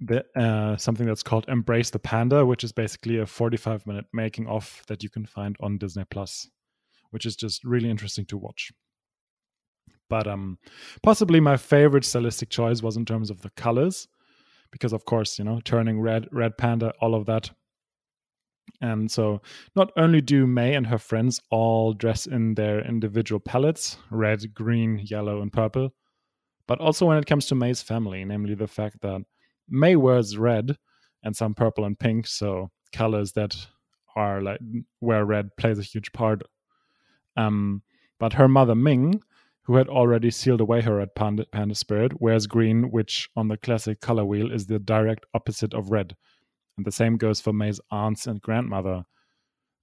the, 0.00 0.24
uh, 0.36 0.76
something 0.76 1.06
that's 1.06 1.22
called 1.22 1.44
embrace 1.48 1.90
the 1.90 1.98
panda 1.98 2.44
which 2.44 2.64
is 2.64 2.72
basically 2.72 3.18
a 3.18 3.26
45 3.26 3.86
minute 3.86 4.06
making 4.12 4.46
of 4.46 4.82
that 4.88 5.02
you 5.02 5.10
can 5.10 5.24
find 5.24 5.56
on 5.60 5.78
disney 5.78 6.04
plus 6.10 6.48
which 7.14 7.24
is 7.24 7.36
just 7.36 7.64
really 7.64 7.88
interesting 7.88 8.26
to 8.26 8.36
watch 8.36 8.72
but 10.10 10.26
um 10.26 10.58
possibly 11.02 11.40
my 11.40 11.56
favorite 11.56 12.04
stylistic 12.04 12.50
choice 12.50 12.82
was 12.82 12.96
in 12.96 13.04
terms 13.04 13.30
of 13.30 13.40
the 13.40 13.50
colors 13.50 14.08
because 14.70 14.92
of 14.92 15.04
course 15.04 15.38
you 15.38 15.44
know 15.44 15.60
turning 15.64 16.00
red 16.00 16.28
red 16.32 16.58
panda 16.58 16.92
all 17.00 17.14
of 17.14 17.24
that 17.24 17.50
and 18.80 19.10
so, 19.10 19.40
not 19.76 19.92
only 19.96 20.20
do 20.20 20.46
May 20.46 20.74
and 20.74 20.86
her 20.86 20.98
friends 20.98 21.40
all 21.50 21.92
dress 21.92 22.26
in 22.26 22.54
their 22.54 22.84
individual 22.86 23.40
palettes 23.40 23.98
red, 24.10 24.54
green, 24.54 25.00
yellow, 25.04 25.42
and 25.42 25.52
purple, 25.52 25.94
but 26.66 26.80
also 26.80 27.06
when 27.06 27.18
it 27.18 27.26
comes 27.26 27.46
to 27.46 27.54
May's 27.54 27.82
family, 27.82 28.24
namely 28.24 28.54
the 28.54 28.66
fact 28.66 29.00
that 29.02 29.22
May 29.68 29.96
wears 29.96 30.36
red 30.36 30.76
and 31.22 31.36
some 31.36 31.54
purple 31.54 31.84
and 31.84 31.98
pink, 31.98 32.26
so 32.26 32.70
colors 32.92 33.32
that 33.32 33.54
are 34.16 34.42
like 34.42 34.60
where 35.00 35.24
red 35.24 35.56
plays 35.56 35.78
a 35.78 35.82
huge 35.82 36.12
part. 36.12 36.42
Um, 37.36 37.82
but 38.18 38.34
her 38.34 38.48
mother 38.48 38.74
Ming, 38.74 39.22
who 39.62 39.76
had 39.76 39.88
already 39.88 40.30
sealed 40.30 40.60
away 40.60 40.82
her 40.82 40.96
red 40.96 41.14
panda, 41.14 41.46
panda 41.46 41.74
spirit, 41.74 42.20
wears 42.20 42.46
green, 42.46 42.90
which 42.90 43.28
on 43.36 43.48
the 43.48 43.56
classic 43.56 44.00
color 44.00 44.24
wheel 44.24 44.52
is 44.52 44.66
the 44.66 44.78
direct 44.78 45.24
opposite 45.34 45.74
of 45.74 45.90
red 45.90 46.16
and 46.76 46.86
the 46.86 46.92
same 46.92 47.16
goes 47.16 47.40
for 47.40 47.52
May's 47.52 47.80
aunts 47.90 48.26
and 48.26 48.40
grandmother. 48.40 49.04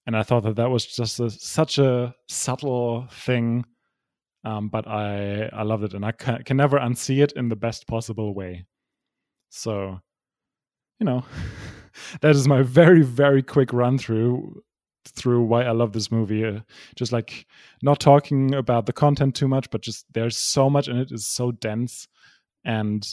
And 0.06 0.18
I 0.18 0.24
thought 0.24 0.44
that 0.44 0.56
that 0.56 0.70
was 0.70 0.86
just 0.86 1.20
a, 1.20 1.30
such 1.30 1.78
a 1.78 2.16
subtle 2.28 3.08
thing, 3.12 3.66
um, 4.44 4.70
but 4.70 4.88
I 4.88 5.50
I 5.54 5.62
loved 5.64 5.84
it, 5.84 5.94
and 5.94 6.04
I 6.04 6.12
can, 6.12 6.44
can 6.44 6.58
never 6.58 6.80
unsee 6.80 7.22
it 7.22 7.34
in 7.34 7.50
the 7.50 7.56
best 7.56 7.88
possible 7.88 8.34
way. 8.34 8.66
So, 9.50 10.00
you 11.00 11.06
know, 11.06 11.24
that 12.22 12.36
is 12.36 12.48
my 12.48 12.64
very 12.64 13.04
very 13.04 13.44
quick 13.44 13.72
run 13.72 14.00
through 14.00 14.64
through 15.06 15.44
why 15.44 15.64
I 15.64 15.72
love 15.72 15.94
this 15.94 16.12
movie. 16.12 16.46
Uh, 16.46 16.60
just 16.96 17.12
like 17.12 17.46
not 17.82 18.00
talking 18.00 18.54
about 18.56 18.86
the 18.86 18.94
content 18.94 19.36
too 19.36 19.48
much, 19.48 19.70
but 19.70 19.82
just 19.82 20.06
there's 20.14 20.38
so 20.38 20.70
much 20.70 20.88
in. 20.88 20.98
It's 20.98 21.28
so 21.28 21.52
dense, 21.52 22.08
and 22.66 23.08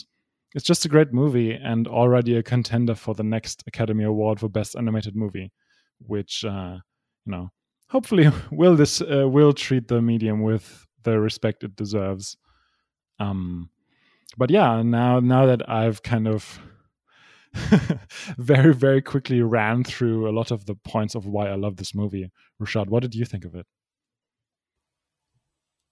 it's 0.55 0.65
just 0.65 0.85
a 0.85 0.89
great 0.89 1.13
movie 1.13 1.53
and 1.53 1.87
already 1.87 2.35
a 2.35 2.43
contender 2.43 2.95
for 2.95 3.13
the 3.13 3.23
next 3.23 3.63
Academy 3.67 4.03
Award 4.03 4.39
for 4.39 4.49
Best 4.49 4.75
Animated 4.75 5.15
Movie, 5.15 5.51
which 5.99 6.43
uh, 6.45 6.77
you 7.25 7.31
know 7.31 7.51
hopefully 7.87 8.29
will 8.51 8.75
this 8.75 9.01
uh, 9.01 9.27
will 9.27 9.53
treat 9.53 9.87
the 9.87 10.01
medium 10.01 10.41
with 10.41 10.87
the 11.03 11.19
respect 11.19 11.63
it 11.63 11.75
deserves. 11.75 12.37
Um, 13.19 13.69
but 14.37 14.49
yeah, 14.49 14.81
now 14.81 15.19
now 15.19 15.45
that 15.45 15.69
I've 15.69 16.03
kind 16.03 16.27
of 16.27 16.59
very 18.37 18.73
very 18.73 19.01
quickly 19.01 19.41
ran 19.41 19.83
through 19.83 20.29
a 20.29 20.33
lot 20.33 20.51
of 20.51 20.65
the 20.65 20.75
points 20.75 21.15
of 21.15 21.25
why 21.25 21.49
I 21.49 21.55
love 21.55 21.77
this 21.77 21.95
movie, 21.95 22.31
Rashad, 22.61 22.87
what 22.87 23.01
did 23.01 23.15
you 23.15 23.25
think 23.25 23.45
of 23.45 23.55
it? 23.55 23.65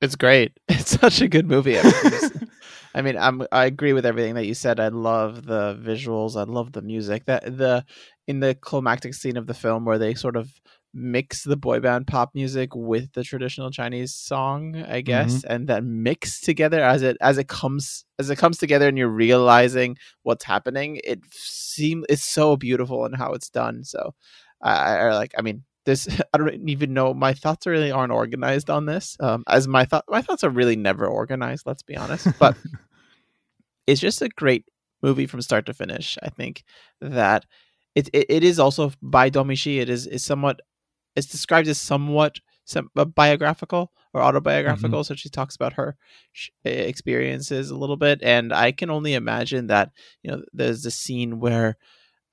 It's 0.01 0.15
great. 0.15 0.59
It's 0.69 0.99
such 0.99 1.21
a 1.21 1.27
good 1.27 1.47
movie. 1.47 1.77
I 2.95 3.01
mean, 3.01 3.17
I'm 3.17 3.43
I 3.51 3.65
agree 3.65 3.93
with 3.93 4.05
everything 4.05 4.35
that 4.35 4.45
you 4.45 4.53
said. 4.53 4.79
I 4.79 4.87
love 4.87 5.45
the 5.45 5.75
visuals. 5.75 6.35
I 6.35 6.43
love 6.43 6.71
the 6.71 6.81
music. 6.81 7.25
That 7.25 7.57
the 7.57 7.85
in 8.27 8.39
the 8.39 8.55
climactic 8.55 9.13
scene 9.13 9.37
of 9.37 9.47
the 9.47 9.53
film 9.53 9.85
where 9.85 9.99
they 9.99 10.13
sort 10.13 10.35
of 10.35 10.49
mix 10.97 11.43
the 11.43 11.55
boy 11.55 11.79
band 11.79 12.07
pop 12.07 12.33
music 12.33 12.75
with 12.75 13.13
the 13.13 13.23
traditional 13.23 13.71
Chinese 13.71 14.13
song, 14.13 14.75
I 14.75 15.01
guess, 15.01 15.35
mm-hmm. 15.35 15.51
and 15.51 15.67
then 15.67 16.03
mix 16.03 16.41
together 16.41 16.83
as 16.83 17.03
it 17.03 17.17
as 17.21 17.37
it 17.37 17.47
comes 17.47 18.05
as 18.19 18.29
it 18.29 18.37
comes 18.37 18.57
together 18.57 18.87
and 18.87 18.97
you're 18.97 19.07
realizing 19.07 19.97
what's 20.23 20.43
happening. 20.43 20.99
It 21.03 21.21
seems 21.31 22.05
it's 22.09 22.25
so 22.25 22.57
beautiful 22.57 23.05
and 23.05 23.15
how 23.15 23.33
it's 23.33 23.49
done. 23.49 23.83
So, 23.83 24.13
I, 24.61 24.97
I 24.97 25.13
like. 25.13 25.33
I 25.37 25.41
mean, 25.41 25.63
this 25.85 26.07
I 26.33 26.37
don't 26.37 26.69
even 26.69 26.93
know. 26.93 27.13
My 27.13 27.33
thoughts 27.33 27.65
really 27.65 27.91
aren't 27.91 28.13
organized 28.13 28.69
on 28.69 28.85
this. 28.85 29.17
Um, 29.19 29.43
as 29.47 29.67
my 29.67 29.85
thought, 29.85 30.05
my 30.07 30.21
thoughts 30.21 30.43
are 30.43 30.49
really 30.49 30.75
never 30.75 31.07
organized. 31.07 31.65
Let's 31.65 31.83
be 31.83 31.97
honest. 31.97 32.27
But 32.39 32.55
it's 33.87 34.01
just 34.01 34.21
a 34.21 34.29
great 34.29 34.65
movie 35.01 35.27
from 35.27 35.41
start 35.41 35.65
to 35.67 35.73
finish. 35.73 36.17
I 36.21 36.29
think 36.29 36.63
that 37.01 37.45
it 37.95 38.09
it, 38.13 38.25
it 38.29 38.43
is 38.43 38.59
also 38.59 38.91
by 39.01 39.29
Domee 39.29 39.55
Shi. 39.55 39.79
It 39.79 39.89
is 39.89 40.05
is 40.05 40.23
somewhat. 40.23 40.61
It's 41.17 41.27
described 41.27 41.67
as 41.67 41.79
somewhat 41.79 42.39
uh, 42.75 43.05
biographical 43.05 43.91
or 44.13 44.21
autobiographical. 44.21 44.99
Mm-hmm. 44.99 45.13
So 45.13 45.15
she 45.15 45.29
talks 45.29 45.55
about 45.55 45.73
her 45.73 45.97
experiences 46.63 47.69
a 47.69 47.77
little 47.77 47.97
bit, 47.97 48.21
and 48.23 48.53
I 48.53 48.71
can 48.71 48.89
only 48.89 49.13
imagine 49.13 49.67
that 49.67 49.91
you 50.23 50.31
know 50.31 50.43
there's 50.53 50.85
a 50.85 50.91
scene 50.91 51.39
where 51.39 51.77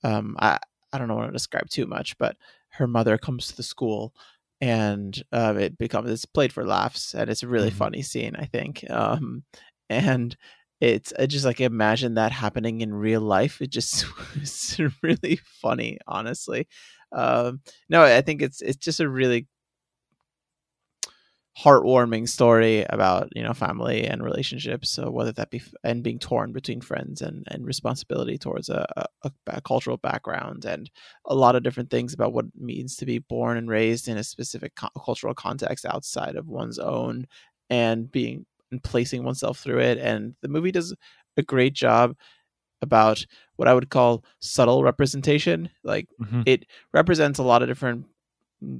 um, 0.02 0.36
I 0.38 0.58
I 0.92 0.98
don't 0.98 1.08
know 1.08 1.16
want 1.16 1.28
to 1.28 1.32
describe 1.32 1.68
too 1.68 1.86
much, 1.86 2.16
but 2.18 2.36
her 2.70 2.86
mother 2.86 3.18
comes 3.18 3.48
to 3.48 3.56
the 3.56 3.62
school 3.62 4.14
and 4.60 5.22
uh, 5.32 5.54
it 5.58 5.78
becomes 5.78 6.10
it's 6.10 6.24
played 6.24 6.52
for 6.52 6.64
laughs 6.64 7.14
and 7.14 7.28
it's 7.28 7.42
a 7.42 7.48
really 7.48 7.68
mm-hmm. 7.68 7.78
funny 7.78 8.02
scene 8.02 8.34
i 8.36 8.44
think 8.44 8.88
um, 8.90 9.42
and 9.90 10.36
it's 10.80 11.12
I 11.18 11.26
just 11.26 11.44
like 11.44 11.60
imagine 11.60 12.14
that 12.14 12.32
happening 12.32 12.80
in 12.80 12.94
real 12.94 13.20
life 13.20 13.60
it 13.60 13.70
just 13.70 14.06
it's 14.36 14.78
really 15.02 15.36
funny 15.36 15.98
honestly 16.06 16.68
um, 17.14 17.60
no 17.88 18.02
i 18.02 18.20
think 18.20 18.42
it's 18.42 18.60
it's 18.60 18.76
just 18.76 19.00
a 19.00 19.08
really 19.08 19.46
heartwarming 21.56 22.28
story 22.28 22.84
about 22.88 23.28
you 23.36 23.42
know 23.42 23.52
family 23.52 24.04
and 24.04 24.24
relationships 24.24 24.90
so 24.90 25.08
whether 25.08 25.30
that 25.30 25.50
be 25.50 25.62
and 25.84 26.02
being 26.02 26.18
torn 26.18 26.52
between 26.52 26.80
friends 26.80 27.22
and 27.22 27.44
and 27.48 27.64
responsibility 27.64 28.36
towards 28.36 28.68
a, 28.68 28.84
a, 29.22 29.30
a, 29.46 29.60
cultural 29.60 29.96
background 29.96 30.64
and 30.64 30.90
a 31.26 31.34
lot 31.34 31.54
of 31.54 31.62
different 31.62 31.90
things 31.90 32.12
about 32.12 32.32
what 32.32 32.46
it 32.46 32.60
means 32.60 32.96
to 32.96 33.06
be 33.06 33.20
born 33.20 33.56
and 33.56 33.68
raised 33.70 34.08
in 34.08 34.18
a 34.18 34.24
specific 34.24 34.74
co- 34.74 34.88
cultural 35.04 35.32
context 35.32 35.86
outside 35.86 36.34
of 36.34 36.48
one's 36.48 36.80
own 36.80 37.24
and 37.70 38.10
being 38.10 38.44
and 38.72 38.82
placing 38.82 39.22
oneself 39.22 39.60
through 39.60 39.78
it 39.78 39.96
and 39.98 40.34
the 40.42 40.48
movie 40.48 40.72
does 40.72 40.92
a 41.36 41.42
great 41.42 41.72
job 41.72 42.16
about 42.84 43.26
what 43.56 43.66
i 43.66 43.74
would 43.74 43.90
call 43.90 44.24
subtle 44.40 44.84
representation 44.84 45.68
like 45.82 46.06
mm-hmm. 46.20 46.42
it 46.46 46.64
represents 46.92 47.40
a 47.40 47.42
lot 47.42 47.62
of 47.62 47.68
different 47.68 48.06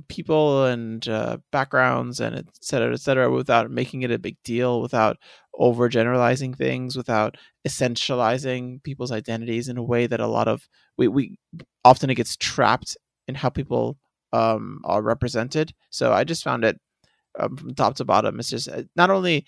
people 0.09 0.65
and 0.65 1.07
uh, 1.09 1.39
backgrounds 1.51 2.21
and 2.21 2.37
et 2.37 2.47
cetera, 2.61 2.93
et 2.93 3.01
cetera, 3.01 3.31
without 3.31 3.71
making 3.71 4.03
it 4.03 4.11
a 4.11 4.19
big 4.19 4.37
deal, 4.45 4.81
without 4.81 5.17
overgeneralizing 5.61 6.57
things, 6.57 6.97
without 6.97 7.37
essentializing 7.67 8.83
people's 8.83 9.13
identities 9.13 9.69
in 9.69 9.77
a 9.77 9.83
way 9.83 10.07
that 10.07 10.21
a 10.21 10.27
lot 10.27 10.49
of 10.49 10.69
we, 10.97 11.09
we 11.09 11.39
often 11.85 12.11
it 12.11 12.15
gets 12.15 12.37
trapped 12.37 12.97
in 13.29 13.35
how 13.35 13.49
people 13.49 13.99
um, 14.33 14.81
are 14.85 15.03
represented. 15.03 15.73
So 15.91 16.13
I 16.13 16.25
just 16.25 16.45
found 16.45 16.65
it 16.65 16.81
um, 17.39 17.57
from 17.57 17.75
top 17.75 17.97
to 17.97 18.05
bottom. 18.05 18.39
It's 18.41 18.51
just 18.51 18.69
uh, 18.69 18.83
not 18.97 19.11
only 19.11 19.45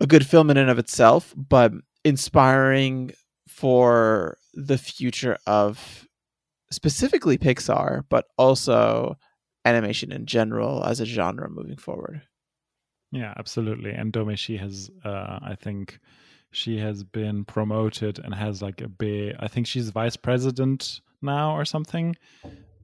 a 0.00 0.06
good 0.06 0.26
film 0.26 0.50
in 0.50 0.56
and 0.56 0.70
of 0.70 0.78
itself, 0.78 1.34
but 1.36 1.72
inspiring 2.04 3.12
for 3.56 4.36
the 4.52 4.76
future 4.76 5.38
of 5.46 6.06
specifically 6.70 7.38
Pixar, 7.38 8.04
but 8.10 8.26
also 8.36 9.16
animation 9.64 10.12
in 10.12 10.26
general 10.26 10.84
as 10.84 11.00
a 11.00 11.06
genre 11.06 11.48
moving 11.48 11.78
forward. 11.78 12.20
Yeah, 13.12 13.32
absolutely. 13.38 13.92
And 13.92 14.12
Domee 14.12 14.58
has, 14.58 14.90
uh, 15.04 15.38
I 15.42 15.56
think, 15.58 15.98
she 16.50 16.78
has 16.78 17.02
been 17.02 17.44
promoted 17.44 18.18
and 18.18 18.34
has 18.34 18.60
like 18.60 18.82
a 18.82 18.88
big. 18.88 19.34
I 19.40 19.48
think 19.48 19.66
she's 19.66 19.88
vice 19.88 20.16
president 20.16 21.00
now 21.22 21.56
or 21.56 21.64
something. 21.64 22.14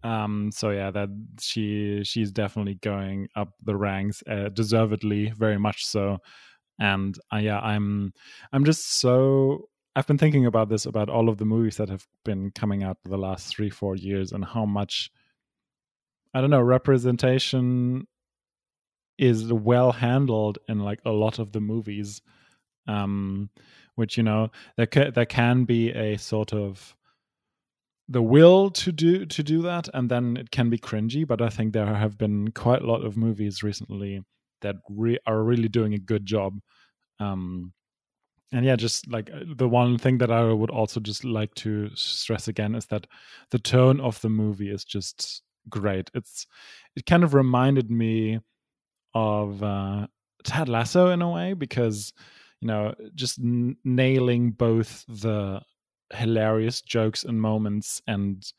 Um, 0.03 0.51
so 0.53 0.71
yeah, 0.71 0.91
that 0.91 1.09
she 1.41 2.03
she's 2.03 2.33
definitely 2.33 2.75
going 2.77 3.29
up 3.37 3.51
the 3.63 3.77
ranks, 3.77 4.23
uh, 4.29 4.49
deservedly, 4.49 5.33
very 5.37 5.59
much 5.59 5.85
so. 5.85 6.19
And 6.79 7.17
uh, 7.33 7.39
yeah, 7.39 7.61
I'm 7.61 8.13
I'm 8.53 8.65
just 8.65 9.01
so 9.01 9.69
I've 9.95 10.07
been 10.07 10.19
thinking 10.19 10.47
about 10.47 10.69
this 10.69 10.87
about 10.87 11.11
all 11.11 11.29
of 11.29 11.39
the 11.39 11.45
movies 11.45 11.77
that 11.77 11.89
have 11.89 12.07
been 12.25 12.51
coming 12.51 12.83
out 12.83 12.99
the 13.05 13.19
last 13.19 13.49
three 13.49 13.71
four 13.71 13.97
years 13.97 14.33
and 14.33 14.45
how 14.45 14.65
much 14.65 15.11
I 16.35 16.41
don't 16.41 16.51
know 16.51 16.63
representation 16.63 18.07
is 19.19 19.53
well 19.53 19.93
handled 19.93 20.59
in 20.69 20.81
like 20.81 21.01
a 21.05 21.11
lot 21.11 21.39
of 21.39 21.53
the 21.53 21.61
movies 21.61 22.23
um 22.89 23.51
which 23.95 24.17
you 24.17 24.23
know 24.23 24.51
there 24.77 24.87
ca- 24.87 25.11
there 25.11 25.27
can 25.27 25.65
be 25.65 25.91
a 25.91 26.17
sort 26.17 26.53
of 26.53 26.97
the 28.09 28.23
will 28.23 28.71
to 28.71 28.91
do 28.91 29.25
to 29.27 29.43
do 29.43 29.63
that 29.63 29.89
and 29.95 30.11
then 30.11 30.37
it 30.37 30.51
can 30.51 30.71
be 30.71 30.79
cringy 30.79 31.27
but 31.27 31.41
i 31.41 31.49
think 31.49 31.73
there 31.73 31.95
have 31.95 32.19
been 32.19 32.51
quite 32.51 32.83
a 32.83 32.87
lot 32.87 33.05
of 33.05 33.17
movies 33.17 33.63
recently 33.63 34.23
that 34.63 34.77
re- 34.89 35.19
are 35.27 35.43
really 35.45 35.69
doing 35.69 35.95
a 35.95 35.99
good 35.99 36.27
job 36.27 36.59
um 37.21 37.73
and 38.53 38.65
yeah 38.65 38.77
just 38.77 39.09
like 39.11 39.31
uh, 39.31 39.41
the 39.57 39.69
one 39.69 39.99
thing 39.99 40.19
that 40.19 40.31
i 40.31 40.45
would 40.53 40.71
also 40.71 41.01
just 41.01 41.25
like 41.25 41.55
to 41.55 41.91
stress 41.95 42.49
again 42.49 42.75
is 42.75 42.87
that 42.87 43.07
the 43.51 43.59
tone 43.59 44.01
of 44.01 44.21
the 44.21 44.29
movie 44.29 44.71
is 44.71 44.85
just 44.85 45.43
great. 45.69 46.11
It's 46.15 46.47
it 46.97 47.07
kind 47.07 47.25
of 47.25 47.35
reminded 47.35 47.91
me 47.91 48.41
of 49.15 49.63
uh 49.63 50.07
ted 50.45 50.69
lasso 50.69 51.11
in 51.11 51.23
a 51.23 51.31
way 51.31 51.53
because 51.55 52.13
you 52.61 52.69
know 52.69 52.95
just 53.15 53.39
n- 53.39 53.77
nailing 53.85 54.51
both 54.53 55.05
the 55.09 55.61
hilarious 56.15 56.83
jokes 56.83 57.25
and 57.25 57.41
moments 57.41 58.03
and 58.07 58.53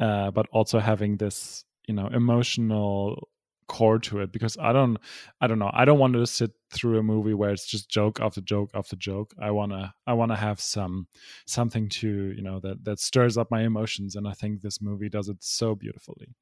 uh 0.00 0.30
but 0.30 0.46
also 0.52 0.78
having 0.78 1.16
this 1.16 1.64
you 1.86 1.94
know 1.94 2.08
emotional 2.08 3.28
core 3.70 4.00
to 4.00 4.18
it 4.18 4.32
because 4.32 4.58
i 4.58 4.72
don't 4.72 4.96
i 5.40 5.46
don't 5.46 5.60
know. 5.60 5.70
I 5.72 5.84
don't 5.84 6.00
want 6.00 6.14
to 6.14 6.26
sit 6.26 6.50
through 6.72 6.98
a 6.98 7.04
movie 7.04 7.34
where 7.34 7.50
it's 7.50 7.66
just 7.66 7.88
joke 7.88 8.18
after 8.20 8.40
joke 8.40 8.70
after 8.74 8.96
joke. 8.96 9.32
I 9.40 9.52
want 9.52 9.70
to 9.70 9.92
i 10.08 10.12
want 10.12 10.32
to 10.32 10.36
have 10.36 10.60
some 10.60 11.06
something 11.46 11.88
to 12.00 12.08
you 12.36 12.42
know 12.42 12.58
that 12.64 12.84
that 12.84 12.98
stirs 12.98 13.38
up 13.38 13.48
my 13.50 13.62
emotions 13.62 14.16
and 14.16 14.26
i 14.26 14.32
think 14.32 14.60
this 14.60 14.82
movie 14.82 15.08
does 15.08 15.28
it 15.28 15.36
so 15.40 15.76
beautifully. 15.76 16.34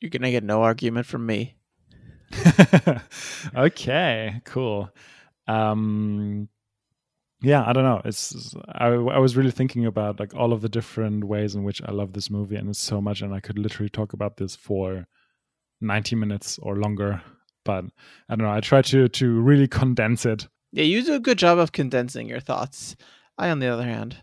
You're 0.00 0.14
gonna 0.14 0.30
get 0.30 0.44
no 0.44 0.62
argument 0.62 1.06
from 1.06 1.26
me. 1.26 1.56
Okay 3.54 4.40
cool. 4.44 4.88
Um 5.46 6.48
yeah 7.42 7.62
i 7.68 7.74
don't 7.74 7.84
know. 7.90 8.00
It's 8.06 8.54
I, 8.66 8.86
I 8.86 9.18
was 9.18 9.36
really 9.36 9.50
thinking 9.58 9.84
about 9.84 10.18
like 10.20 10.34
all 10.34 10.54
of 10.54 10.62
the 10.62 10.70
different 10.78 11.24
ways 11.24 11.54
in 11.54 11.64
which 11.64 11.82
i 11.82 11.90
love 11.92 12.12
this 12.14 12.30
movie 12.30 12.56
and 12.56 12.70
it's 12.70 12.78
so 12.92 12.98
much 13.08 13.20
and 13.20 13.34
i 13.34 13.40
could 13.40 13.58
literally 13.58 13.90
talk 13.90 14.14
about 14.14 14.38
this 14.38 14.56
for 14.56 15.06
90 15.80 16.16
minutes 16.16 16.58
or 16.62 16.76
longer 16.76 17.22
but 17.64 17.84
i 18.28 18.36
don't 18.36 18.46
know 18.46 18.52
i 18.52 18.60
try 18.60 18.82
to 18.82 19.08
to 19.08 19.40
really 19.40 19.68
condense 19.68 20.24
it. 20.26 20.46
Yeah 20.72 20.84
you 20.84 21.02
do 21.02 21.14
a 21.14 21.20
good 21.20 21.38
job 21.38 21.58
of 21.58 21.72
condensing 21.72 22.28
your 22.28 22.40
thoughts. 22.40 22.96
I 23.38 23.50
on 23.50 23.58
the 23.60 23.68
other 23.68 23.84
hand 23.84 24.16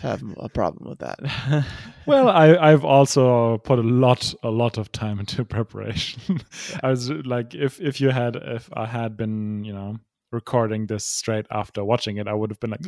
have 0.00 0.22
a 0.36 0.48
problem 0.48 0.88
with 0.88 1.00
that. 1.00 1.18
Well 2.06 2.28
i 2.28 2.56
i've 2.56 2.84
also 2.84 3.58
put 3.58 3.78
a 3.78 3.82
lot 3.82 4.34
a 4.42 4.50
lot 4.50 4.78
of 4.78 4.90
time 4.92 5.20
into 5.20 5.44
preparation. 5.56 6.40
I 6.82 6.90
was 6.90 7.10
like 7.10 7.54
if 7.54 7.80
if 7.80 8.00
you 8.00 8.10
had 8.10 8.36
if 8.36 8.68
i 8.72 8.86
had 8.86 9.16
been 9.16 9.64
you 9.64 9.72
know 9.72 9.98
recording 10.32 10.86
this 10.86 11.04
straight 11.04 11.46
after 11.50 11.84
watching 11.84 12.18
it 12.18 12.28
i 12.28 12.32
would 12.32 12.50
have 12.50 12.60
been 12.60 12.70
like 12.70 12.86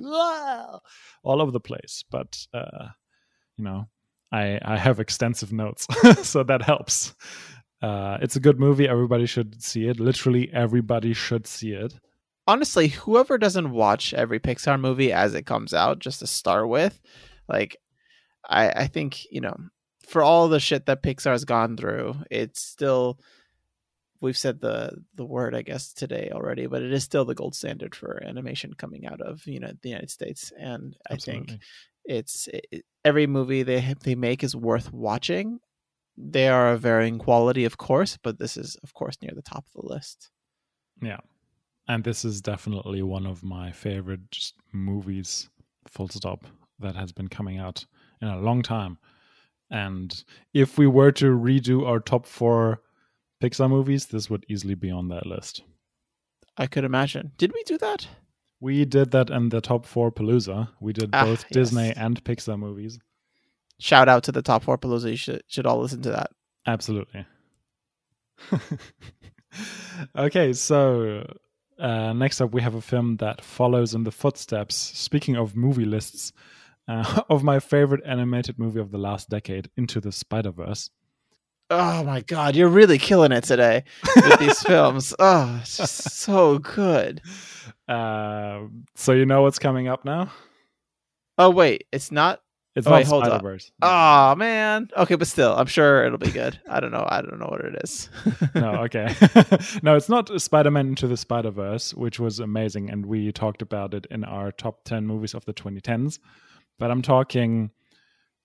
all 1.25 1.42
over 1.42 1.51
the 1.51 1.61
place 1.61 2.05
but 2.09 2.46
uh 2.55 2.87
you 3.57 3.64
know 3.64 3.88
i 4.33 4.59
i 4.64 4.77
have 4.77 4.99
extensive 4.99 5.53
notes 5.53 5.87
so 6.23 6.42
that 6.42 6.62
helps 6.62 7.14
uh, 7.83 8.16
it's 8.23 8.37
a 8.37 8.40
good 8.40 8.61
movie. 8.61 8.88
Everybody 8.88 9.27
should 9.27 9.61
see 9.61 9.88
it. 9.88 9.99
Literally, 9.99 10.51
everybody 10.53 11.12
should 11.12 11.47
see 11.47 11.73
it. 11.73 11.99
Honestly, 12.47 12.88
whoever 12.88 13.38
doesn't 13.38 13.73
watch 13.73 14.14
every 14.14 14.38
Pixar 14.38 14.81
movie 14.81 15.12
as 15.12 15.35
it 15.35 15.47
comes 15.47 15.75
out, 15.75 15.99
just 15.99 16.21
to 16.21 16.27
start 16.27 16.68
with, 16.68 17.01
like, 17.49 17.77
I, 18.49 18.68
I 18.71 18.87
think, 18.87 19.25
you 19.31 19.40
know, 19.40 19.57
for 20.07 20.23
all 20.23 20.49
the 20.49 20.61
shit 20.61 20.87
that 20.87 21.03
Pixar's 21.03 21.45
gone 21.45 21.77
through, 21.77 22.16
it's 22.31 22.61
still, 22.61 23.18
we've 24.21 24.37
said 24.37 24.61
the, 24.61 24.92
the 25.14 25.25
word, 25.25 25.55
I 25.55 25.62
guess, 25.62 25.92
today 25.92 26.31
already, 26.33 26.66
but 26.66 26.83
it 26.83 26.92
is 26.92 27.05
still 27.05 27.25
the 27.25 27.35
gold 27.35 27.55
standard 27.55 27.95
for 27.95 28.23
animation 28.25 28.75
coming 28.75 29.07
out 29.07 29.21
of, 29.21 29.45
you 29.47 29.61
know, 29.61 29.73
the 29.83 29.88
United 29.88 30.11
States. 30.11 30.53
And 30.57 30.97
I 31.09 31.16
think 31.16 31.59
it's 32.05 32.49
it, 32.53 32.85
every 33.05 33.27
movie 33.27 33.62
they 33.62 33.95
they 34.03 34.15
make 34.15 34.43
is 34.43 34.57
worth 34.57 34.93
watching 34.93 35.61
they 36.17 36.49
are 36.49 36.73
of 36.73 36.81
varying 36.81 37.19
quality, 37.19 37.65
of 37.65 37.79
course, 37.79 38.19
but 38.23 38.38
this 38.38 38.57
is, 38.57 38.77
of 38.83 38.93
course, 38.95 39.17
near 39.23 39.33
the 39.35 39.43
top 39.43 39.65
of 39.67 39.83
the 39.83 39.88
list. 39.88 40.31
Yeah. 41.01 41.19
And 41.88 42.05
this 42.05 42.25
is 42.25 42.41
definitely 42.41 43.03
one 43.03 43.27
of 43.27 43.43
my 43.43 43.73
favorite 43.73 44.31
just 44.31 44.55
movies, 44.73 45.49
full 45.88 46.09
stop, 46.09 46.47
that 46.79 46.95
has 46.97 47.12
been 47.12 47.29
coming 47.29 47.59
out 47.59 47.85
in 48.21 48.29
a 48.29 48.41
long 48.41 48.62
time. 48.62 48.99
And 49.71 50.23
if 50.53 50.79
we 50.79 50.87
were 50.87 51.12
to 51.12 51.37
redo 51.37 51.87
our 51.87 51.99
top 51.99 52.27
four 52.27 52.83
Pixar 53.43 53.69
movies, 53.69 54.07
this 54.07 54.29
would 54.31 54.45
easily 54.49 54.75
be 54.75 54.91
on 54.91 55.09
that 55.09 55.27
list. 55.27 55.62
I 56.57 56.67
could 56.67 56.85
imagine. 56.85 57.33
Did 57.38 57.53
we 57.53 57.62
do 57.65 57.79
that? 57.79 58.07
We 58.62 58.85
did 58.85 59.11
that 59.11 59.29
in 59.29 59.51
the 59.51 59.61
top 59.61 59.85
four 59.85 60.11
Palooza. 60.11 60.68
We 60.81 60.92
did 60.92 61.11
ah, 61.12 61.25
both 61.25 61.44
yes. 61.44 61.53
Disney 61.53 61.92
and 61.94 62.22
Pixar 62.25 62.59
movies 62.59 62.98
shout 63.83 64.09
out 64.09 64.22
to 64.25 64.33
the 64.33 64.42
top 64.42 64.62
four 64.62 64.79
Palooza. 64.79 65.11
You 65.11 65.16
should 65.16 65.42
should 65.48 65.66
all 65.66 65.81
listen 65.81 66.03
to 66.03 66.11
that. 66.11 66.31
Absolutely. 66.66 67.27
okay, 70.16 70.53
so 70.53 71.27
uh, 71.79 72.12
next 72.12 72.40
up 72.40 72.53
we 72.53 72.62
have 72.62 72.75
a 72.75 72.81
film 72.81 73.16
that 73.16 73.44
follows 73.44 73.94
in 73.94 74.05
the 74.05 74.12
footsteps. 74.12 74.77
Speaking 74.77 75.37
of 75.37 75.57
movie 75.57 75.85
lists, 75.85 76.33
uh, 76.88 77.22
of 77.29 77.42
my 77.42 77.59
favorite 77.59 78.03
animated 78.07 78.59
movie 78.59 78.81
of 78.81 78.92
the 78.92 78.98
last 78.98 79.29
decade, 79.29 79.68
Into 79.77 80.01
the 80.01 80.12
Spider 80.12 80.53
Verse. 80.53 80.90
Oh 81.75 82.05
my 82.05 82.21
god, 82.21 82.55
you're 82.55 82.69
really 82.69 82.99
killing 82.99 83.33
it 83.33 83.45
today 83.45 83.85
with 84.15 84.39
these 84.39 84.63
films. 84.67 85.15
Oh, 85.19 85.59
it's 85.63 85.79
just 85.79 86.11
so 86.11 86.59
good. 86.59 87.23
Uh, 87.89 88.65
so 88.95 89.13
you 89.13 89.25
know 89.25 89.41
what's 89.41 89.59
coming 89.59 89.89
up 89.89 90.05
now? 90.05 90.31
Oh 91.39 91.49
wait, 91.49 91.87
it's 91.91 92.13
not 92.13 92.43
it's 92.75 92.87
oh, 92.87 92.91
not 92.91 93.07
Spider 93.07 93.39
Verse. 93.43 93.73
Oh 93.81 94.35
man. 94.35 94.91
Okay, 94.99 95.15
but 95.15 95.27
still, 95.27 95.55
I'm 95.57 95.67
sure 95.67 96.05
it'll 96.05 96.19
be 96.19 96.31
good. 96.31 96.61
I 96.69 96.79
don't 96.79 96.91
know. 96.91 97.07
I 97.09 97.23
don't 97.23 97.39
know 97.39 97.49
what 97.49 97.63
it 97.63 97.81
is. 97.83 98.11
no, 98.55 98.83
okay. 98.85 99.15
no, 99.83 99.97
it's 99.97 100.11
not 100.11 100.41
Spider 100.43 100.71
Man 100.71 100.89
into 100.89 101.07
the 101.07 101.17
Spider 101.17 101.51
Verse, 101.51 101.95
which 101.95 102.21
was 102.21 102.39
amazing, 102.39 102.91
and 102.91 103.07
we 103.07 103.33
talked 103.33 103.63
about 103.63 103.95
it 103.95 104.07
in 104.11 104.25
our 104.25 104.53
top 104.53 104.85
ten 104.85 105.07
movies 105.07 105.33
of 105.33 105.45
the 105.47 105.55
2010s. 105.55 106.19
But 106.79 106.91
I'm 106.91 107.01
talking 107.01 107.71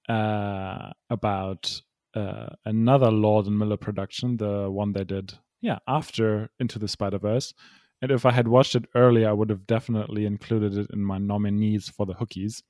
uh, 0.08 0.92
about 1.10 1.82
uh, 2.17 2.56
another 2.65 3.12
Lord 3.12 3.45
and 3.45 3.58
Miller 3.58 3.77
production, 3.77 4.38
the 4.38 4.69
one 4.69 4.93
they 4.93 5.03
did, 5.03 5.34
yeah, 5.62 5.80
after 5.88 6.49
Into 6.60 6.80
the 6.80 6.88
Spider 6.88 7.19
Verse. 7.19 7.53
And 8.01 8.12
if 8.12 8.25
I 8.25 8.32
had 8.32 8.47
watched 8.47 8.75
it 8.75 8.86
earlier, 8.95 9.30
I 9.30 9.34
would 9.34 9.49
have 9.49 9.67
definitely 9.67 10.25
included 10.25 10.77
it 10.77 10.88
in 10.93 11.03
my 11.03 11.17
nominees 11.17 11.89
for 11.89 12.06
the 12.06 12.13
Hookies 12.13 12.62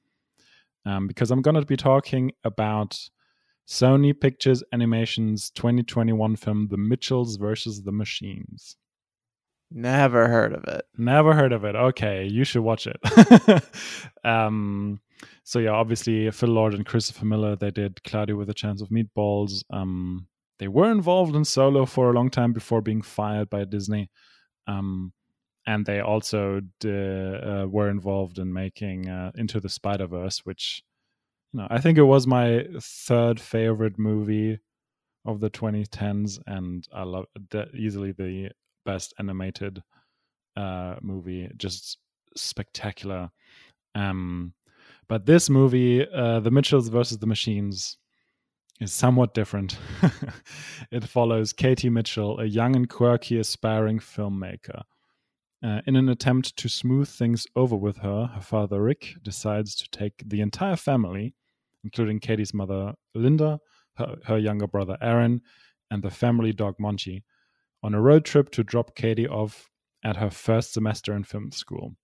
um, 0.86 1.08
because 1.08 1.32
I'm 1.32 1.42
going 1.42 1.56
to 1.56 1.66
be 1.66 1.78
talking 1.78 2.32
about 2.44 3.10
Sony 3.68 4.18
Pictures 4.20 4.64
Animation's 4.72 5.50
2021 5.52 6.38
film, 6.38 6.68
The 6.70 6.78
Mitchells 6.78 7.36
versus 7.36 7.84
the 7.84 7.92
Machines. 7.92 8.78
Never 9.70 10.30
heard 10.30 10.54
of 10.54 10.64
it. 10.66 10.86
Never 10.98 11.34
heard 11.34 11.52
of 11.52 11.66
it. 11.66 11.76
Okay, 11.76 12.26
you 12.26 12.46
should 12.46 12.62
watch 12.62 12.88
it. 12.88 13.64
um, 14.24 15.02
so 15.44 15.60
yeah, 15.60 15.72
obviously 15.72 16.30
Phil 16.32 16.50
Lord 16.50 16.74
and 16.74 16.86
Christopher 16.86 17.26
Miller 17.26 17.56
they 17.56 17.72
did 17.72 18.04
Cloudy 18.04 18.34
with 18.34 18.50
a 18.50 18.54
Chance 18.54 18.82
of 18.82 18.90
Meatballs. 18.90 19.64
Um, 19.70 20.28
they 20.60 20.68
were 20.68 20.92
involved 20.92 21.36
in 21.36 21.46
Solo 21.46 21.86
for 21.86 22.10
a 22.10 22.14
long 22.14 22.30
time 22.30 22.54
before 22.54 22.82
being 22.82 23.02
fired 23.02 23.50
by 23.50 23.64
Disney. 23.66 24.10
Um, 24.68 25.14
and 25.66 25.86
they 25.86 26.00
also 26.00 26.62
uh, 26.86 27.68
were 27.68 27.90
involved 27.90 28.40
in 28.40 28.54
making 28.54 29.10
uh, 29.10 29.32
Into 29.36 29.60
the 29.60 29.70
Spider 29.70 30.08
Verse, 30.08 30.40
which 30.46 30.82
you 31.54 31.60
know 31.60 31.68
I 31.70 31.80
think 31.80 31.98
it 31.98 32.04
was 32.04 32.26
my 32.26 32.66
third 32.82 33.40
favorite 33.40 34.00
movie 34.00 34.60
of 35.26 35.42
the 35.42 35.50
2010s, 35.50 36.40
and 36.48 36.88
I 36.94 37.04
love 37.04 37.26
easily 37.78 38.14
the 38.14 38.52
best 38.86 39.14
animated 39.20 39.84
uh, 40.56 40.96
movie, 41.02 41.50
just 41.58 41.98
spectacular. 42.36 43.30
Um, 43.94 44.54
But 45.10 45.26
this 45.26 45.50
movie, 45.50 46.06
uh, 46.08 46.42
The 46.42 46.52
Mitchells 46.52 46.90
versus 46.90 47.20
the 47.20 47.28
Machines, 47.28 47.98
is 48.80 48.94
somewhat 48.94 49.34
different. 49.34 49.78
it 50.92 51.06
follows 51.06 51.54
Katie 51.54 51.90
Mitchell, 51.90 52.40
a 52.40 52.46
young 52.46 52.76
and 52.76 52.90
quirky 52.90 53.40
aspiring 53.40 54.00
filmmaker. 54.00 54.84
Uh, 55.64 55.82
in 55.88 55.96
an 55.96 56.10
attempt 56.10 56.56
to 56.58 56.70
smooth 56.70 57.10
things 57.10 57.48
over 57.56 57.76
with 57.76 57.98
her, 57.98 58.28
her 58.28 58.42
father 58.42 58.82
Rick 58.82 59.16
decides 59.24 59.76
to 59.76 59.90
take 59.90 60.22
the 60.26 60.42
entire 60.42 60.76
family, 60.76 61.34
including 61.84 62.20
Katie's 62.20 62.54
mother 62.54 62.94
Linda, 63.16 63.60
her, 63.96 64.18
her 64.26 64.38
younger 64.38 64.68
brother 64.68 64.98
Aaron, 65.02 65.42
and 65.90 66.04
the 66.04 66.12
family 66.12 66.54
dog 66.54 66.76
Monchi, 66.80 67.24
on 67.82 67.96
a 67.96 68.02
road 68.02 68.26
trip 68.26 68.52
to 68.52 68.64
drop 68.64 68.96
Katie 68.96 69.28
off 69.28 69.70
at 70.04 70.18
her 70.18 70.30
first 70.30 70.74
semester 70.74 71.16
in 71.16 71.24
film 71.24 71.52
school. 71.52 71.96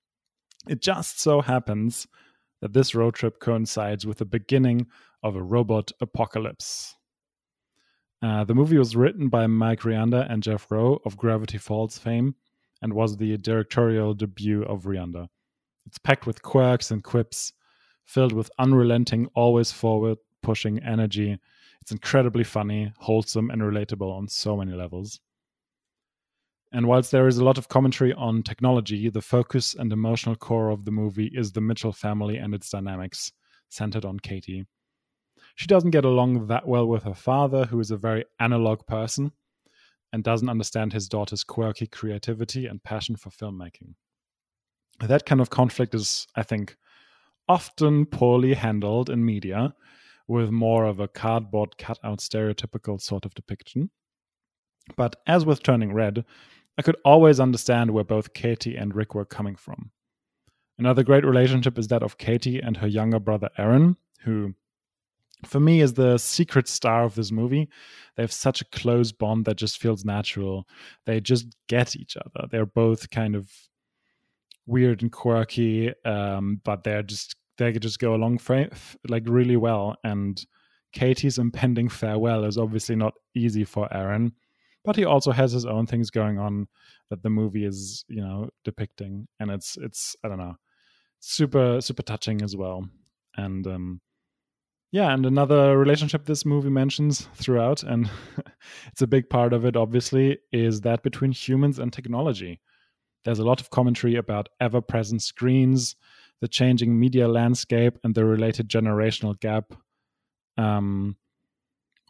It 0.68 0.82
just 0.82 1.20
so 1.20 1.42
happens 1.42 2.08
that 2.64 2.72
this 2.72 2.96
road 2.96 3.14
trip 3.14 3.42
coincides 3.42 4.06
with 4.08 4.20
the 4.20 4.26
beginning 4.26 4.88
of 5.22 5.36
a 5.36 5.44
robot 5.44 5.92
apocalypse. 6.00 6.96
Uh, 8.22 8.46
the 8.46 8.56
movie 8.56 8.78
was 8.78 8.96
written 8.96 9.28
by 9.28 9.46
Mike 9.48 9.82
Rianda 9.82 10.26
and 10.32 10.42
Jeff 10.42 10.72
Rowe 10.72 11.02
of 11.04 11.18
Gravity 11.18 11.58
Falls 11.58 11.98
fame 11.98 12.36
and 12.82 12.94
was 12.94 13.18
the 13.18 13.36
directorial 13.36 14.14
debut 14.14 14.64
of 14.64 14.86
Rianda. 14.86 15.28
It's 15.86 15.98
packed 15.98 16.26
with 16.26 16.42
quirks 16.42 16.90
and 16.90 17.04
quips, 17.04 17.52
filled 18.06 18.32
with 18.32 18.50
unrelenting, 18.58 19.28
always 19.36 19.74
forward 19.74 20.20
pushing 20.42 20.82
energy. 20.84 21.38
It's 21.82 21.92
incredibly 21.92 22.46
funny, 22.46 22.94
wholesome, 22.98 23.50
and 23.50 23.62
relatable 23.62 24.10
on 24.10 24.30
so 24.30 24.56
many 24.56 24.72
levels. 24.72 25.20
And 26.74 26.88
whilst 26.88 27.12
there 27.12 27.28
is 27.28 27.38
a 27.38 27.46
lot 27.46 27.60
of 27.60 27.70
commentary 27.70 28.14
on 28.14 28.42
technology, 28.42 29.08
the 29.08 29.22
focus 29.22 29.76
and 29.76 29.94
emotional 29.94 30.36
core 30.36 30.70
of 30.70 30.86
the 30.86 30.92
movie 30.92 31.32
is 31.34 31.52
the 31.52 31.62
Mitchell 31.62 31.94
family 31.94 32.38
and 32.38 32.54
its 32.54 32.70
dynamics, 32.70 33.32
centered 33.70 34.06
on 34.06 34.20
Katie. 34.20 34.66
She 35.56 35.68
doesn't 35.68 35.92
get 35.92 36.04
along 36.04 36.48
that 36.48 36.68
well 36.68 36.88
with 36.88 37.04
her 37.04 37.14
father, 37.14 37.66
who 37.66 37.80
is 37.80 37.92
a 37.92 37.98
very 37.98 38.26
analog 38.40 38.88
person 38.88 39.32
and 40.12 40.24
doesn't 40.24 40.50
understand 40.50 40.94
his 40.94 41.08
daughter's 41.08 41.44
quirky 41.44 41.86
creativity 41.86 42.66
and 42.66 42.84
passion 42.84 43.16
for 43.16 43.30
filmmaking. 43.30 43.94
That 45.00 45.26
kind 45.28 45.42
of 45.42 45.52
conflict 45.52 45.94
is, 45.94 46.28
I 46.36 46.42
think, 46.42 46.76
often 47.48 48.06
poorly 48.08 48.56
handled 48.56 49.10
in 49.12 49.24
media, 49.24 49.76
with 50.28 50.50
more 50.50 50.86
of 50.86 51.00
a 51.00 51.08
cardboard 51.08 51.78
cutout 51.78 52.20
stereotypical 52.20 53.00
sort 53.00 53.26
of 53.26 53.34
depiction. 53.34 53.90
But 54.96 55.18
as 55.28 55.46
with 55.46 55.64
Turning 55.64 55.94
Red, 55.94 56.26
I 56.78 56.82
could 56.82 56.98
always 57.06 57.40
understand 57.40 57.92
where 57.92 58.04
both 58.04 58.34
Katie 58.34 58.76
and 58.76 58.96
Rick 58.96 59.14
were 59.14 59.26
coming 59.26 59.56
from. 59.56 59.92
Another 60.80 61.04
great 61.04 61.26
relationship 61.26 61.78
is 61.78 61.88
that 61.90 62.04
of 62.04 62.18
Katie 62.18 62.60
and 62.60 62.78
her 62.78 62.88
younger 62.88 63.20
brother 63.20 63.50
Aaron, 63.58 63.96
who, 64.22 64.56
for 65.46 65.60
me, 65.60 65.82
is 65.82 65.94
the 65.94 66.18
secret 66.18 66.68
star 66.68 67.04
of 67.04 67.14
this 67.14 67.32
movie. 67.32 67.70
They 68.16 68.24
have 68.24 68.32
such 68.32 68.62
a 68.62 68.66
close 68.66 69.12
bond 69.12 69.46
that 69.46 69.58
just 69.58 69.78
feels 69.78 70.04
natural. 70.04 70.68
They 71.06 71.22
just 71.22 71.56
get 71.68 71.96
each 71.96 72.18
other. 72.18 72.48
They're 72.50 72.66
both 72.66 73.12
kind 73.12 73.36
of 73.36 73.52
weird 74.66 75.04
and 75.04 75.12
quirky, 75.12 75.94
um, 76.06 76.60
but 76.64 76.84
they're 76.84 77.04
just 77.04 77.36
they 77.60 77.72
could 77.72 77.84
just 77.84 78.00
go 78.00 78.16
along 78.16 78.40
like 79.08 79.24
really 79.28 79.58
well. 79.58 79.96
And 80.04 80.44
Katie's 80.92 81.38
impending 81.38 81.88
farewell 81.88 82.46
is 82.46 82.58
obviously 82.58 82.96
not 82.96 83.14
easy 83.36 83.64
for 83.64 83.94
Aaron 83.94 84.34
but 84.84 84.96
he 84.96 85.06
also 85.06 85.32
has 85.32 85.52
his 85.52 85.66
own 85.66 85.86
things 85.86 86.10
going 86.10 86.38
on 86.38 86.68
that 87.10 87.24
the 87.24 87.30
movie 87.30 87.66
is 87.66 88.04
you 88.08 88.22
know 88.22 88.50
depicting 88.64 89.28
and 89.40 89.52
it's 89.52 89.78
it's 89.82 90.16
i 90.24 90.28
don't 90.28 90.38
know 90.38 90.56
super 91.24 91.80
super 91.80 92.04
touching 92.04 92.42
as 92.42 92.56
well. 92.56 92.86
And 93.38 93.66
um 93.66 94.02
yeah 94.92 95.12
and 95.14 95.26
another 95.26 95.78
relationship 95.78 96.26
this 96.26 96.46
movie 96.46 96.70
mentions 96.70 97.22
throughout 97.36 97.82
and 97.82 98.12
it's 98.92 99.02
a 99.02 99.08
big 99.08 99.30
part 99.30 99.54
of 99.54 99.66
it 99.66 99.76
obviously 99.76 100.38
is 100.52 100.82
that 100.82 101.02
between 101.02 101.32
humans 101.32 101.80
and 101.80 101.92
technology. 101.92 102.60
There's 103.24 103.40
a 103.40 103.46
lot 103.46 103.62
of 103.62 103.70
commentary 103.70 104.18
about 104.18 104.50
ever 104.60 104.82
present 104.82 105.22
screens 105.22 105.96
the 106.42 106.48
changing 106.50 107.00
media 107.00 107.30
landscape 107.30 107.98
and 108.04 108.14
the 108.14 108.26
related 108.26 108.68
generational 108.68 109.40
gap. 109.40 109.74
Um 110.58 111.16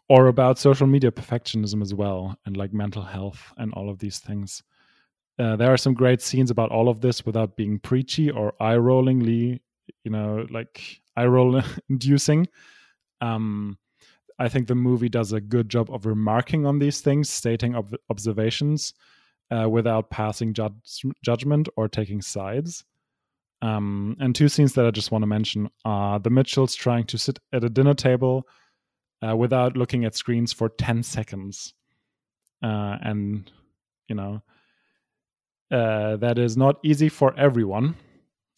or 0.08 0.26
about 0.26 0.58
social 0.58 0.86
media 0.86 1.10
perfectionism 1.10 1.80
as 1.82 1.94
well 1.94 2.36
and 2.44 2.56
like 2.56 2.72
mental 2.72 3.02
health 3.02 3.52
and 3.56 3.72
all 3.74 3.88
of 3.88 3.98
these 3.98 4.18
things. 4.18 4.62
Uh, 5.38 5.56
there 5.56 5.72
are 5.72 5.76
some 5.76 5.94
great 5.94 6.20
scenes 6.20 6.50
about 6.50 6.70
all 6.70 6.88
of 6.88 7.00
this 7.00 7.26
without 7.26 7.56
being 7.56 7.78
preachy 7.78 8.30
or 8.30 8.54
eye 8.60 8.76
rollingly 8.76 9.60
you 10.04 10.10
know 10.10 10.46
like 10.50 11.00
eye 11.16 11.26
roll 11.26 11.60
inducing. 11.88 12.46
Um 13.20 13.78
i 14.38 14.48
think 14.48 14.66
the 14.66 14.74
movie 14.74 15.08
does 15.08 15.32
a 15.32 15.40
good 15.40 15.68
job 15.68 15.88
of 15.92 16.06
remarking 16.06 16.66
on 16.66 16.80
these 16.80 17.00
things 17.00 17.30
stating 17.30 17.76
ob- 17.76 17.96
observations 18.10 18.92
uh, 19.50 19.68
without 19.68 20.10
passing 20.10 20.54
judgment 21.22 21.68
or 21.76 21.88
taking 21.88 22.20
sides. 22.20 22.84
Um, 23.62 24.16
and 24.18 24.34
two 24.34 24.48
scenes 24.48 24.74
that 24.74 24.84
i 24.86 24.90
just 24.90 25.10
want 25.10 25.22
to 25.22 25.26
mention 25.26 25.70
are 25.84 26.18
the 26.18 26.30
mitchells 26.30 26.74
trying 26.74 27.04
to 27.04 27.16
sit 27.16 27.38
at 27.52 27.64
a 27.64 27.70
dinner 27.70 27.94
table 27.94 28.46
uh, 29.24 29.34
without 29.36 29.76
looking 29.76 30.04
at 30.04 30.14
screens 30.14 30.52
for 30.52 30.68
10 30.68 31.02
seconds. 31.02 31.74
Uh, 32.62 32.96
and, 33.02 33.50
you 34.08 34.14
know, 34.14 34.42
uh, 35.70 36.16
that 36.16 36.38
is 36.38 36.56
not 36.56 36.76
easy 36.84 37.08
for 37.08 37.36
everyone. 37.38 37.96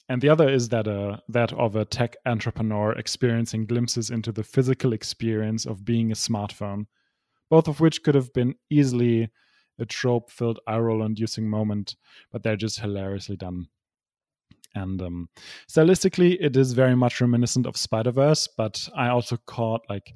And 0.09 0.23
the 0.23 0.29
other 0.29 0.49
is 0.49 0.69
that 0.69 0.87
uh, 0.87 1.19
that 1.29 1.53
of 1.53 1.75
a 1.75 1.85
tech 1.85 2.17
entrepreneur 2.27 2.93
experiencing 2.93 3.67
glimpses 3.67 4.11
into 4.11 4.31
the 4.31 4.45
physical 4.45 4.93
experience 4.93 5.67
of 5.67 5.85
being 5.85 6.13
a 6.13 6.15
smartphone, 6.15 6.87
both 7.51 7.67
of 7.67 7.81
which 7.81 8.03
could 8.03 8.15
have 8.15 8.33
been 8.33 8.55
easily 8.71 9.31
a 9.79 9.85
trope-filled 9.85 10.61
eye 10.67 10.79
roll-inducing 10.79 11.49
moment, 11.49 11.97
but 12.33 12.43
they're 12.43 12.57
just 12.57 12.81
hilariously 12.81 13.37
done. 13.37 13.67
And 14.75 15.03
um, 15.03 15.29
stylistically, 15.69 16.37
it 16.41 16.57
is 16.57 16.73
very 16.73 16.95
much 16.95 17.21
reminiscent 17.21 17.67
of 17.67 17.77
Spider 17.77 18.13
Verse, 18.13 18.47
but 18.47 18.89
I 18.95 19.09
also 19.09 19.39
caught 19.47 19.83
like 19.89 20.15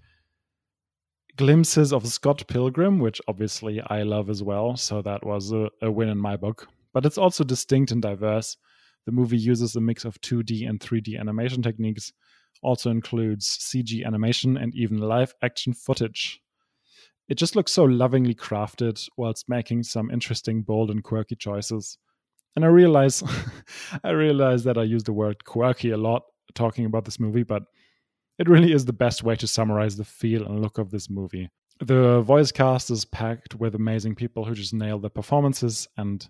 glimpses 1.41 1.91
of 1.91 2.07
Scott 2.07 2.47
Pilgrim, 2.49 2.99
which 2.99 3.19
obviously 3.27 3.81
I 3.87 4.03
love 4.03 4.29
as 4.29 4.43
well. 4.43 4.77
So 4.77 5.01
that 5.01 5.25
was 5.25 5.53
a, 5.53 5.71
a, 5.81 5.91
win 5.91 6.11
in 6.11 6.19
my 6.19 6.37
book. 6.37 6.69
But 6.93 7.07
it's 7.07 7.17
also 7.17 7.45
distinct 7.45 7.93
and 7.93 8.03
diverse. 8.03 8.59
The 9.07 9.13
movie 9.13 9.39
uses 9.39 9.75
a 9.75 9.81
mix 9.81 10.05
of 10.05 10.21
2D 10.21 10.69
and 10.69 10.79
3D 10.79 11.19
animation 11.19 11.63
techniques, 11.63 12.13
also 12.63 12.91
includes 12.91 13.47
CG 13.59 14.05
animation 14.05 14.59
and 14.59 14.75
even 14.75 14.99
live 14.99 15.33
action 15.43 15.73
footage. 15.73 16.43
It 17.31 17.37
just 17.37 17.57
looks 17.57 17.73
so 17.73 17.85
lovingly 17.85 18.35
crafted 18.35 19.09
whilst 19.17 19.49
making 19.49 19.85
some 19.85 20.11
interesting, 20.11 20.61
bold, 20.61 20.91
and 20.91 21.03
quirky 21.03 21.37
choices. 21.37 21.97
And 22.55 22.67
I 22.67 22.69
realize 22.69 23.23
I 24.05 24.11
realize 24.11 24.65
that 24.65 24.77
I 24.77 24.83
use 24.83 25.05
the 25.05 25.15
word 25.15 25.43
quirky 25.47 25.89
a 25.89 25.97
lot 25.97 26.25
talking 26.55 26.85
about 26.85 27.07
this 27.07 27.19
movie, 27.19 27.45
but 27.45 27.63
it 28.41 28.49
really 28.49 28.73
is 28.73 28.87
the 28.87 28.93
best 28.93 29.23
way 29.23 29.37
to 29.37 29.47
summarize 29.47 29.97
the 29.97 30.05
feel 30.05 30.47
and 30.47 30.63
look 30.63 30.79
of 30.79 30.91
this 30.91 31.11
movie. 31.11 31.51
The 31.81 32.23
voice 32.23 32.51
cast 32.51 32.91
is 32.91 33.05
packed 33.05 33.55
with 33.55 33.75
amazing 33.75 34.15
people 34.15 34.47
who 34.47 34.55
just 34.55 34.73
nail 34.73 34.99
their 34.99 35.11
performances, 35.11 35.87
and 35.99 36.27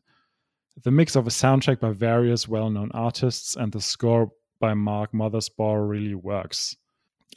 the 0.82 0.90
mix 0.90 1.14
of 1.14 1.28
a 1.28 1.30
soundtrack 1.30 1.78
by 1.78 1.92
various 1.92 2.48
well 2.48 2.68
known 2.68 2.90
artists 2.92 3.54
and 3.54 3.70
the 3.70 3.80
score 3.80 4.28
by 4.58 4.74
Mark 4.74 5.12
Mothersbaugh 5.12 5.88
really 5.88 6.16
works. 6.16 6.76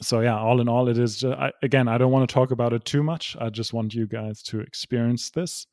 So, 0.02 0.20
yeah, 0.20 0.36
all 0.36 0.60
in 0.60 0.68
all, 0.68 0.88
it 0.88 0.98
is 0.98 1.18
just, 1.18 1.38
I, 1.38 1.52
again, 1.62 1.86
I 1.86 1.96
don't 1.96 2.10
want 2.10 2.28
to 2.28 2.34
talk 2.34 2.50
about 2.50 2.72
it 2.72 2.84
too 2.84 3.04
much. 3.04 3.36
I 3.40 3.50
just 3.50 3.72
want 3.72 3.94
you 3.94 4.08
guys 4.08 4.42
to 4.44 4.58
experience 4.58 5.30
this. 5.30 5.68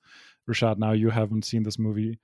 Rashad, 0.48 0.78
now 0.78 0.92
you 0.92 1.10
haven't 1.10 1.46
seen 1.46 1.64
this 1.64 1.80
movie 1.80 2.20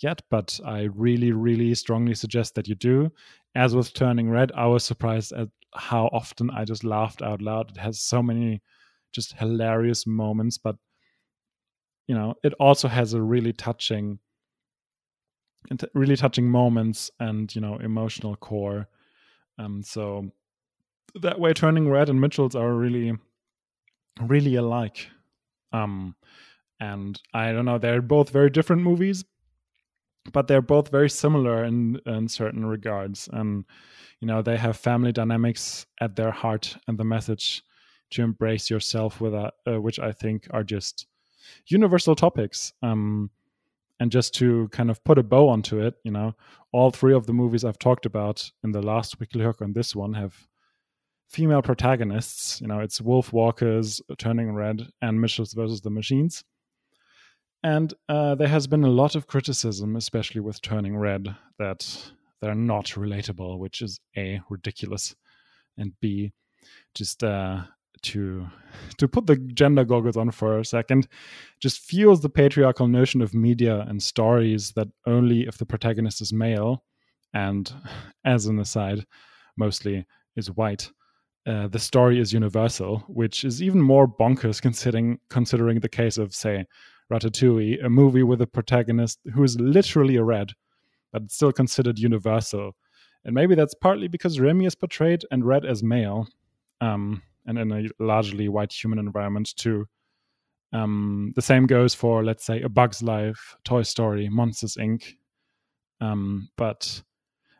yet, 0.00 0.22
but 0.30 0.58
I 0.64 0.88
really, 0.94 1.32
really 1.32 1.74
strongly 1.74 2.14
suggest 2.14 2.54
that 2.54 2.66
you 2.66 2.74
do. 2.74 3.12
As 3.54 3.74
with 3.74 3.94
Turning 3.94 4.30
Red, 4.30 4.52
I 4.52 4.66
was 4.66 4.84
surprised 4.84 5.32
at 5.32 5.48
how 5.74 6.08
often 6.12 6.50
I 6.50 6.64
just 6.64 6.84
laughed 6.84 7.22
out 7.22 7.40
loud. 7.40 7.70
It 7.70 7.76
has 7.76 8.00
so 8.00 8.22
many 8.22 8.62
just 9.12 9.34
hilarious 9.34 10.06
moments, 10.06 10.58
but 10.58 10.76
you 12.08 12.14
know, 12.14 12.34
it 12.42 12.52
also 12.54 12.88
has 12.88 13.14
a 13.14 13.22
really 13.22 13.52
touching, 13.52 14.18
really 15.94 16.16
touching 16.16 16.48
moments 16.48 17.10
and 17.20 17.54
you 17.54 17.60
know, 17.60 17.76
emotional 17.78 18.36
core. 18.36 18.88
Um, 19.58 19.82
so 19.82 20.30
that 21.22 21.38
way, 21.38 21.52
Turning 21.52 21.88
Red 21.88 22.08
and 22.08 22.20
Mitchells 22.20 22.56
are 22.56 22.72
really, 22.72 23.16
really 24.20 24.56
alike. 24.56 25.08
Um, 25.72 26.16
and 26.80 27.20
I 27.32 27.52
don't 27.52 27.64
know, 27.64 27.78
they're 27.78 28.02
both 28.02 28.30
very 28.30 28.50
different 28.50 28.82
movies, 28.82 29.24
but 30.32 30.46
they're 30.46 30.62
both 30.62 30.90
very 30.90 31.10
similar 31.10 31.64
in 31.64 32.00
in 32.06 32.28
certain 32.28 32.64
regards 32.66 33.28
and 33.32 33.64
you 34.20 34.26
know 34.28 34.42
they 34.42 34.56
have 34.56 34.76
family 34.76 35.12
dynamics 35.12 35.86
at 36.00 36.16
their 36.16 36.30
heart 36.30 36.76
and 36.88 36.98
the 36.98 37.04
message 37.04 37.62
to 38.10 38.22
embrace 38.22 38.70
yourself 38.70 39.20
with 39.20 39.32
that 39.32 39.54
uh, 39.66 39.80
which 39.80 39.98
i 39.98 40.12
think 40.12 40.46
are 40.50 40.64
just 40.64 41.06
universal 41.66 42.14
topics 42.14 42.72
um 42.82 43.30
And 44.00 44.12
just 44.12 44.34
to 44.34 44.68
kind 44.68 44.90
of 44.90 44.98
put 45.04 45.18
a 45.18 45.22
bow 45.22 45.48
onto 45.48 45.80
it, 45.86 45.94
you 46.04 46.10
know, 46.10 46.34
all 46.72 46.90
three 46.90 47.14
of 47.14 47.26
the 47.26 47.32
movies 47.32 47.64
I've 47.64 47.78
talked 47.78 48.06
about 48.06 48.52
in 48.64 48.72
the 48.72 48.82
last 48.82 49.20
weekly 49.20 49.44
hook 49.44 49.60
and 49.60 49.74
this 49.74 49.94
one 49.94 50.14
have 50.14 50.34
female 51.28 51.62
protagonists. 51.62 52.60
You 52.60 52.66
know, 52.68 52.80
it's 52.80 53.00
Wolf 53.00 53.32
Walkers, 53.32 54.02
Turning 54.18 54.52
Red, 54.54 54.82
and 55.00 55.20
Mitchells 55.20 55.54
versus 55.54 55.80
the 55.80 55.90
Machines. 55.90 56.44
And 57.64 57.94
uh, 58.10 58.34
there 58.34 58.48
has 58.48 58.66
been 58.66 58.84
a 58.84 58.90
lot 58.90 59.14
of 59.14 59.26
criticism, 59.26 59.96
especially 59.96 60.42
with 60.42 60.60
Turning 60.60 60.98
Red, 60.98 61.34
that 61.58 62.12
they're 62.42 62.54
not 62.54 62.84
relatable, 62.88 63.58
which 63.58 63.80
is 63.80 63.98
A, 64.18 64.42
ridiculous, 64.50 65.16
and 65.78 65.98
B, 65.98 66.34
just 66.94 67.24
uh, 67.24 67.62
to 68.02 68.46
to 68.98 69.08
put 69.08 69.26
the 69.26 69.36
gender 69.36 69.82
goggles 69.82 70.18
on 70.18 70.30
for 70.30 70.58
a 70.58 70.64
second, 70.64 71.08
just 71.58 71.80
fuels 71.80 72.20
the 72.20 72.28
patriarchal 72.28 72.86
notion 72.86 73.22
of 73.22 73.32
media 73.32 73.80
and 73.88 74.02
stories 74.02 74.72
that 74.72 74.88
only 75.06 75.46
if 75.46 75.56
the 75.56 75.64
protagonist 75.64 76.20
is 76.20 76.34
male, 76.34 76.84
and 77.32 77.72
as 78.26 78.44
an 78.44 78.58
aside, 78.58 79.06
mostly 79.56 80.04
is 80.36 80.50
white, 80.50 80.90
uh, 81.46 81.68
the 81.68 81.78
story 81.78 82.20
is 82.20 82.30
universal, 82.30 82.98
which 83.08 83.42
is 83.42 83.62
even 83.62 83.80
more 83.80 84.06
bonkers 84.06 84.60
considering 84.60 85.18
considering 85.30 85.80
the 85.80 85.88
case 85.88 86.18
of 86.18 86.34
say 86.34 86.66
Ratatouille, 87.12 87.84
a 87.84 87.88
movie 87.88 88.22
with 88.22 88.40
a 88.40 88.46
protagonist 88.46 89.20
who 89.34 89.42
is 89.42 89.58
literally 89.60 90.16
a 90.16 90.24
red, 90.24 90.52
but 91.12 91.30
still 91.30 91.52
considered 91.52 91.98
universal. 91.98 92.72
And 93.24 93.34
maybe 93.34 93.54
that's 93.54 93.74
partly 93.74 94.08
because 94.08 94.40
Remy 94.40 94.66
is 94.66 94.74
portrayed 94.74 95.24
and 95.30 95.44
read 95.44 95.64
as 95.64 95.82
male, 95.82 96.28
um, 96.80 97.22
and 97.46 97.58
in 97.58 97.72
a 97.72 98.02
largely 98.02 98.48
white 98.48 98.72
human 98.72 98.98
environment 98.98 99.54
too. 99.56 99.86
Um, 100.72 101.32
the 101.36 101.42
same 101.42 101.66
goes 101.66 101.94
for, 101.94 102.24
let's 102.24 102.44
say, 102.44 102.60
A 102.62 102.68
Bug's 102.68 103.02
Life, 103.02 103.56
Toy 103.64 103.82
Story, 103.82 104.28
Monsters 104.28 104.76
Inc. 104.76 105.14
Um, 106.00 106.48
but 106.56 107.02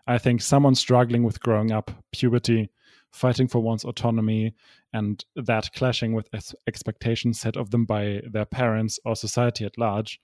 I 0.07 0.19
think 0.19 0.43
someone 0.43 0.75
struggling 0.75 1.23
with 1.23 1.41
growing 1.41 1.71
up, 1.71 1.91
puberty, 2.13 2.71
fighting 3.13 3.47
for 3.47 3.61
one's 3.61 3.85
autonomy, 3.85 4.55
and 4.95 5.25
that 5.35 5.73
clashing 5.73 6.15
with 6.15 6.31
expectations 6.69 7.41
set 7.41 7.57
of 7.57 7.71
them 7.71 7.85
by 7.85 8.23
their 8.31 8.47
parents 8.47 8.99
or 9.05 9.17
society 9.17 9.65
at 9.67 9.77
large, 9.77 10.21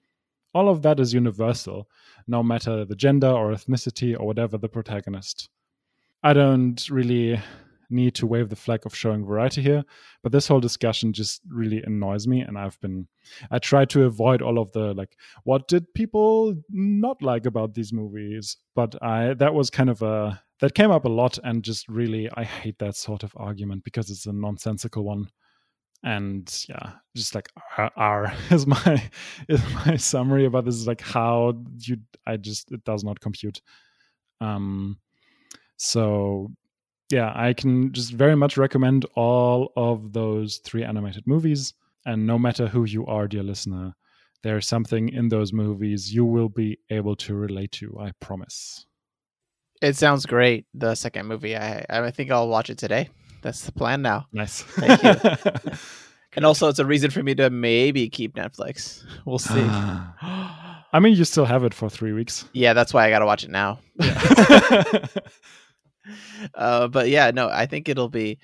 all 0.54 0.68
of 0.68 0.82
that 0.82 1.00
is 1.00 1.12
universal, 1.12 1.88
no 2.26 2.42
matter 2.42 2.84
the 2.84 2.94
gender 2.94 3.28
or 3.28 3.52
ethnicity 3.52 4.18
or 4.18 4.26
whatever 4.26 4.56
the 4.56 4.68
protagonist. 4.68 5.48
I 6.22 6.32
don't 6.32 6.88
really 6.88 7.40
need 7.90 8.14
to 8.16 8.26
wave 8.26 8.48
the 8.48 8.56
flag 8.56 8.86
of 8.86 8.94
showing 8.94 9.24
variety 9.24 9.62
here, 9.62 9.84
but 10.22 10.32
this 10.32 10.48
whole 10.48 10.60
discussion 10.60 11.12
just 11.12 11.42
really 11.48 11.82
annoys 11.82 12.26
me. 12.26 12.40
And 12.40 12.58
I've 12.58 12.80
been, 12.80 13.08
I 13.50 13.58
try 13.58 13.84
to 13.86 14.04
avoid 14.04 14.42
all 14.42 14.58
of 14.58 14.72
the 14.72 14.94
like, 14.94 15.16
what 15.44 15.68
did 15.68 15.92
people 15.94 16.54
not 16.70 17.22
like 17.22 17.46
about 17.46 17.74
these 17.74 17.92
movies? 17.92 18.56
But 18.74 19.00
I, 19.02 19.34
that 19.34 19.54
was 19.54 19.70
kind 19.70 19.90
of 19.90 20.02
a, 20.02 20.42
that 20.60 20.74
came 20.74 20.90
up 20.90 21.04
a 21.04 21.08
lot. 21.08 21.38
And 21.42 21.62
just 21.62 21.88
really, 21.88 22.28
I 22.34 22.44
hate 22.44 22.78
that 22.78 22.96
sort 22.96 23.22
of 23.22 23.32
argument 23.36 23.84
because 23.84 24.10
it's 24.10 24.26
a 24.26 24.32
nonsensical 24.32 25.04
one 25.04 25.28
and 26.02 26.64
yeah 26.68 26.92
just 27.14 27.34
like 27.34 27.50
r, 27.76 27.90
r 27.96 28.34
is 28.50 28.66
my 28.66 29.10
is 29.48 29.62
my 29.86 29.96
summary 29.96 30.46
about 30.46 30.64
this 30.64 30.74
is 30.74 30.86
like 30.86 31.00
how 31.00 31.52
you 31.78 31.98
i 32.26 32.36
just 32.36 32.72
it 32.72 32.82
does 32.84 33.04
not 33.04 33.20
compute 33.20 33.60
um 34.40 34.98
so 35.76 36.50
yeah 37.10 37.32
i 37.34 37.52
can 37.52 37.92
just 37.92 38.12
very 38.12 38.36
much 38.36 38.56
recommend 38.56 39.04
all 39.14 39.72
of 39.76 40.12
those 40.12 40.58
three 40.58 40.84
animated 40.84 41.26
movies 41.26 41.74
and 42.06 42.26
no 42.26 42.38
matter 42.38 42.68
who 42.68 42.84
you 42.84 43.06
are 43.06 43.28
dear 43.28 43.42
listener 43.42 43.94
there's 44.42 44.66
something 44.66 45.08
in 45.10 45.28
those 45.28 45.52
movies 45.52 46.14
you 46.14 46.24
will 46.24 46.48
be 46.48 46.78
able 46.90 47.16
to 47.16 47.34
relate 47.34 47.72
to 47.72 47.96
i 48.00 48.10
promise 48.20 48.86
it 49.82 49.96
sounds 49.96 50.26
great 50.26 50.66
the 50.74 50.94
second 50.94 51.26
movie 51.26 51.56
i 51.56 51.84
i 51.88 52.10
think 52.10 52.30
i'll 52.30 52.48
watch 52.48 52.70
it 52.70 52.78
today 52.78 53.08
that's 53.42 53.64
the 53.64 53.72
plan 53.72 54.02
now. 54.02 54.26
Nice. 54.32 54.62
Thank 54.62 55.02
you. 55.02 55.72
and 56.34 56.44
also, 56.44 56.68
it's 56.68 56.78
a 56.78 56.86
reason 56.86 57.10
for 57.10 57.22
me 57.22 57.34
to 57.36 57.50
maybe 57.50 58.08
keep 58.08 58.34
Netflix. 58.34 59.04
We'll 59.24 59.38
see. 59.38 59.54
Ah. 59.56 60.84
I 60.92 60.98
mean, 60.98 61.14
you 61.14 61.24
still 61.24 61.44
have 61.44 61.62
it 61.62 61.72
for 61.72 61.88
three 61.88 62.12
weeks. 62.12 62.46
Yeah, 62.52 62.72
that's 62.72 62.92
why 62.92 63.06
I 63.06 63.10
got 63.10 63.20
to 63.20 63.26
watch 63.26 63.44
it 63.44 63.50
now. 63.50 63.78
Yeah. 63.94 65.06
uh, 66.54 66.88
but 66.88 67.08
yeah, 67.08 67.30
no, 67.30 67.48
I 67.48 67.66
think 67.66 67.88
it'll 67.88 68.08
be. 68.08 68.38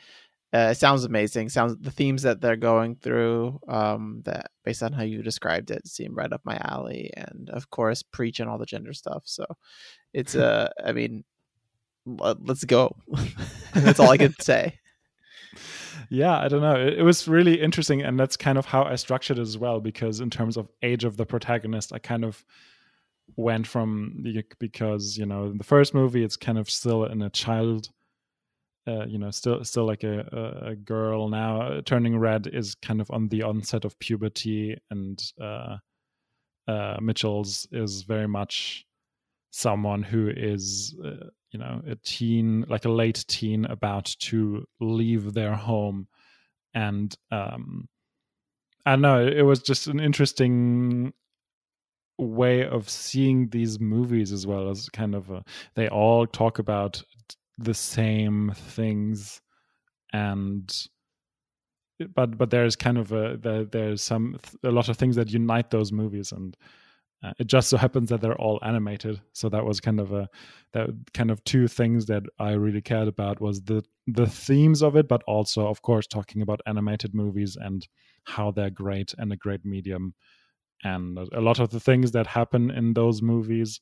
Uh, 0.55 0.69
it 0.71 0.77
sounds 0.77 1.05
amazing. 1.05 1.49
Sounds 1.49 1.77
the 1.81 1.91
themes 1.91 2.23
that 2.23 2.41
they're 2.41 2.57
going 2.57 2.97
through, 2.97 3.59
um, 3.69 4.23
that 4.25 4.51
based 4.65 4.83
on 4.83 4.93
how 4.93 5.03
you 5.03 5.23
described 5.23 5.71
it, 5.71 5.87
seem 5.87 6.15
right 6.15 6.33
up 6.33 6.41
my 6.45 6.59
alley. 6.63 7.11
And 7.17 7.51
of 7.51 7.69
course, 7.71 8.03
preach 8.03 8.41
and 8.41 8.49
all 8.49 8.57
the 8.57 8.65
gender 8.65 8.93
stuff. 8.93 9.23
So 9.27 9.45
it's 10.15 10.35
uh, 10.37 10.71
I 10.83 10.93
mean, 10.93 11.25
let's 12.07 12.65
go. 12.65 12.97
that's 13.75 14.01
all 14.01 14.11
I 14.11 14.17
can 14.17 14.35
say 14.41 14.79
yeah 16.11 16.39
i 16.39 16.49
don't 16.49 16.61
know 16.61 16.75
it, 16.75 16.99
it, 16.99 17.03
was 17.03 17.27
really 17.27 17.61
interesting 17.61 18.03
and 18.03 18.19
that's 18.19 18.37
kind 18.37 18.59
of 18.59 18.67
how 18.67 18.85
i 18.85 18.95
structured 18.95 19.39
it 19.39 19.43
as 19.43 19.59
well 19.59 19.81
because 19.81 20.21
in 20.21 20.31
terms 20.31 20.57
of 20.57 20.69
age 20.83 21.05
of 21.05 21.17
the 21.17 21.27
protagonist 21.27 21.93
i 21.93 21.99
kind 21.99 22.25
of 22.25 22.45
went 23.37 23.67
from 23.67 24.25
because 24.59 25.19
you 25.19 25.27
know 25.27 25.45
in 25.47 25.59
the 25.59 25.65
first 25.65 25.95
movie 25.95 26.25
it's 26.25 26.37
kind 26.37 26.59
of 26.59 26.71
still 26.71 27.05
in 27.05 27.23
a 27.23 27.31
child 27.31 27.91
uh, 28.89 29.05
you 29.07 29.19
know 29.19 29.31
still 29.31 29.65
still 29.65 29.85
like 29.85 30.05
a, 30.05 30.63
a, 30.65 30.77
girl 30.77 31.29
now. 31.29 31.61
Uh, 31.61 31.81
turning 31.85 32.17
red 32.19 32.47
is 32.47 32.75
kind 32.77 33.01
of 33.01 33.11
on 33.11 33.29
the 33.29 33.43
onset 33.43 33.85
of 33.85 33.99
puberty 33.99 34.77
and 34.91 35.21
uh, 35.41 35.77
uh 36.69 36.97
mitchell's 37.01 37.67
is 37.73 38.03
very 38.03 38.29
much 38.29 38.87
someone 39.51 40.03
who 40.03 40.29
is 40.29 40.95
uh, 41.05 41.27
you 41.51 41.59
know 41.59 41.83
a 41.89 41.97
teen 41.97 42.65
like 42.69 42.85
a 42.85 42.91
late 42.91 43.25
teen 43.27 43.65
about 43.67 44.05
to 44.21 44.65
leave 44.81 45.33
their 45.35 45.55
home. 45.55 46.07
And 46.75 47.17
um 47.31 47.89
i 48.85 48.93
don't 48.93 49.01
know 49.01 49.27
it 49.27 49.43
was 49.43 49.63
just 49.63 49.89
an 49.89 49.99
interesting 49.99 51.13
way 52.19 52.67
of 52.67 52.89
seeing 52.89 53.49
these 53.49 53.79
movies 53.79 54.33
as 54.33 54.47
well 54.47 54.71
as 54.71 54.89
kind 54.89 55.15
of 55.15 55.31
a, 55.31 55.45
they 55.75 55.89
all 55.89 56.27
talk 56.27 56.59
about 56.59 57.03
the 57.59 57.75
same 57.75 58.53
things 58.55 59.41
and 60.13 60.87
but 62.15 62.37
but 62.37 62.51
there's 62.51 62.77
kind 62.77 62.99
of 62.99 63.13
a 63.13 63.39
there, 63.39 63.65
there's 63.65 64.03
some 64.03 64.39
a 64.63 64.71
lot 64.71 64.89
of 64.89 64.99
things 64.99 65.17
that 65.17 65.31
unite 65.31 65.71
those 65.71 65.93
movies 65.93 66.33
and 66.33 66.57
uh, 67.23 67.33
it 67.39 67.47
just 67.47 67.71
so 67.71 67.77
happens 67.77 68.11
that 68.11 68.21
they're 68.21 68.37
all 68.37 68.59
animated, 68.63 69.21
so 69.33 69.49
that 69.49 69.65
was 69.65 69.81
kind 69.81 70.01
of 70.01 70.13
a 70.13 70.29
that 70.73 70.91
kind 71.15 71.31
of 71.31 71.43
two 71.45 71.67
things 71.67 72.07
that 72.07 72.23
I 72.39 72.53
really 72.53 72.83
cared 72.83 73.09
about 73.09 73.41
was 73.41 73.63
the 73.63 73.83
the 74.07 74.27
themes 74.27 74.83
of 74.83 74.97
it, 74.97 75.09
but 75.09 75.23
also, 75.25 75.67
of 75.67 75.81
course, 75.83 76.07
talking 76.07 76.43
about 76.43 76.61
animated 76.67 77.15
movies 77.15 77.57
and 77.59 77.87
how 78.25 78.51
they're 78.51 78.71
great 78.71 79.15
and 79.17 79.33
a 79.33 79.37
great 79.37 79.65
medium. 79.65 80.15
And 80.85 81.19
a 81.19 81.41
lot 81.41 81.59
of 81.59 81.71
the 81.71 81.81
things 81.81 82.13
that 82.13 82.27
happen 82.29 82.71
in 82.71 82.95
those 82.95 83.23
movies 83.23 83.81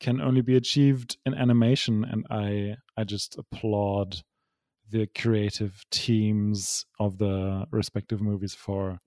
can 0.00 0.20
only 0.20 0.42
be 0.42 0.56
achieved 0.56 1.16
in 1.24 1.34
animation, 1.34 2.04
and 2.04 2.26
I 2.30 2.76
I 2.96 3.04
just 3.04 3.38
applaud 3.38 4.22
the 4.90 5.08
creative 5.16 5.84
teams 5.90 6.86
of 7.00 7.18
the 7.18 7.66
respective 7.72 8.20
movies 8.20 8.54
for 8.54 8.98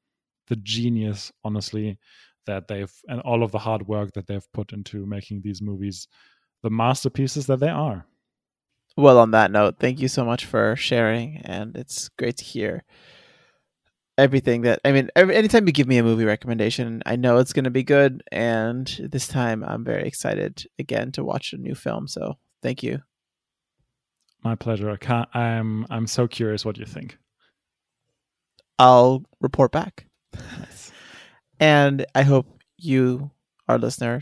the 0.48 0.56
genius, 0.58 1.32
honestly, 1.44 1.98
that 2.46 2.68
they've 2.68 2.94
and 3.08 3.22
all 3.22 3.44
of 3.44 3.52
the 3.52 3.60
hard 3.60 3.88
work 3.88 4.14
that 4.14 4.28
they've 4.28 4.52
put 4.54 4.74
into 4.74 5.06
making 5.06 5.42
these 5.42 5.62
movies 5.62 6.08
the 6.64 6.70
masterpieces 6.70 7.46
that 7.48 7.60
they 7.60 7.70
are. 7.70 8.06
Well, 8.98 9.20
on 9.20 9.32
that 9.32 9.52
note, 9.52 9.78
thank 9.80 10.00
you 10.02 10.08
so 10.08 10.26
much 10.26 10.46
for 10.46 10.76
sharing, 10.76 11.38
and 11.46 11.76
it's 11.78 12.10
great 12.10 12.38
to 12.38 12.44
hear 12.44 12.84
everything 14.20 14.62
that 14.62 14.80
I 14.86 14.92
mean. 14.92 15.10
Every, 15.16 15.36
anytime 15.36 15.66
you 15.66 15.74
give 15.74 15.88
me 15.88 15.98
a 15.98 16.04
movie 16.04 16.26
recommendation, 16.26 17.02
I 17.06 17.16
know 17.16 17.38
it's 17.38 17.54
going 17.54 17.64
to 17.64 17.72
be 17.72 17.84
good, 17.84 18.24
and 18.32 18.88
this 19.12 19.28
time 19.28 19.64
I'm 19.64 19.84
very 19.84 20.08
excited 20.08 20.66
again 20.78 21.12
to 21.14 21.24
watch 21.24 21.54
a 21.54 21.58
new 21.58 21.76
film. 21.76 22.08
So, 22.08 22.38
thank 22.62 22.84
you. 22.84 23.02
My 24.44 24.56
pleasure. 24.56 24.90
I 24.90 24.98
can't, 24.98 25.30
I'm 25.36 25.88
I'm 25.90 26.08
so 26.08 26.28
curious 26.28 26.66
what 26.66 26.78
you 26.78 26.86
think. 26.86 27.18
I'll 28.78 29.24
report 29.42 29.72
back. 29.72 30.06
Nice. 30.34 30.92
And 31.60 32.06
I 32.16 32.24
hope 32.24 32.48
you, 32.78 33.32
our 33.68 33.78
listener, 33.78 34.22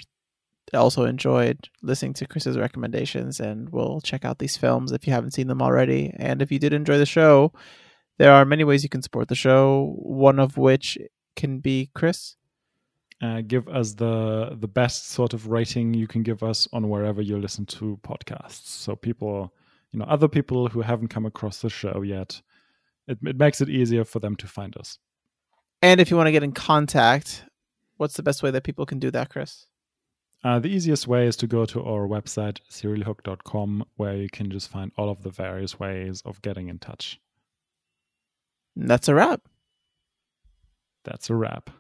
also 0.74 1.06
enjoyed 1.06 1.70
listening 1.82 2.14
to 2.14 2.28
Chris's 2.28 2.58
recommendations 2.58 3.40
and 3.40 3.70
will 3.70 4.02
check 4.02 4.26
out 4.26 4.40
these 4.40 4.58
films 4.58 4.92
if 4.92 5.08
you 5.08 5.14
haven't 5.14 5.32
seen 5.32 5.48
them 5.48 5.62
already. 5.62 6.14
And 6.18 6.42
if 6.42 6.52
you 6.52 6.60
did 6.60 6.74
enjoy 6.74 6.98
the 6.98 7.06
show, 7.06 7.54
there 8.17 8.34
are 8.34 8.45
many 8.45 8.63
ways 8.63 8.84
you 8.84 8.89
can 8.89 9.01
support 9.01 9.27
the 9.27 9.36
show, 9.36 9.95
one 9.97 10.39
of 10.39 10.58
which 10.58 10.97
can 11.36 11.60
be 11.60 11.89
Chris. 11.93 12.36
Uh, 13.21 13.41
give 13.41 13.67
us 13.67 13.93
the 13.93 14.56
the 14.60 14.67
best 14.67 15.10
sort 15.10 15.34
of 15.34 15.47
rating 15.47 15.93
you 15.93 16.08
can 16.08 16.21
give 16.21 16.43
us 16.43 16.67
on 16.71 16.88
wherever 16.88 17.21
you 17.21 17.38
listen 17.39 17.65
to 17.65 17.99
podcasts. 18.03 18.67
So 18.67 18.95
people, 18.95 19.51
you 19.91 19.99
know, 19.99 20.06
other 20.06 20.27
people 20.27 20.67
who 20.67 20.82
haven't 20.82 21.08
come 21.08 21.25
across 21.25 21.62
the 21.62 21.69
show 21.69 22.03
yet, 22.03 22.41
it, 23.08 23.17
it 23.23 23.38
makes 23.38 23.60
it 23.60 23.69
easier 23.69 24.06
for 24.06 24.19
them 24.19 24.36
to 24.36 24.47
find 24.47 24.77
us. 24.77 24.99
And 25.82 25.99
if 25.99 26.12
you 26.12 26.17
want 26.17 26.27
to 26.27 26.32
get 26.32 26.43
in 26.43 26.51
contact, 26.51 27.43
what's 27.97 28.15
the 28.15 28.23
best 28.23 28.43
way 28.43 28.51
that 28.51 28.63
people 28.63 28.86
can 28.86 28.99
do 28.99 29.10
that, 29.12 29.30
Chris? 29.30 29.65
Uh, 30.43 30.60
the 30.60 30.69
easiest 30.69 31.08
way 31.08 31.25
is 31.25 31.36
to 31.38 31.47
go 31.47 31.65
to 31.65 31.84
our 31.84 32.08
website, 32.08 32.60
serialhook.com, 32.69 33.84
where 33.95 34.15
you 34.15 34.30
can 34.30 34.51
just 34.51 34.69
find 34.69 34.91
all 34.95 35.10
of 35.10 35.23
the 35.23 35.32
various 35.32 35.80
ways 35.80 36.21
of 36.23 36.41
getting 36.43 36.69
in 36.69 36.77
touch. 36.77 37.19
That's 38.80 39.08
a 39.08 39.16
wrap. 39.16 39.42
That's 41.04 41.30
a 41.32 41.36
wrap. 41.36 41.72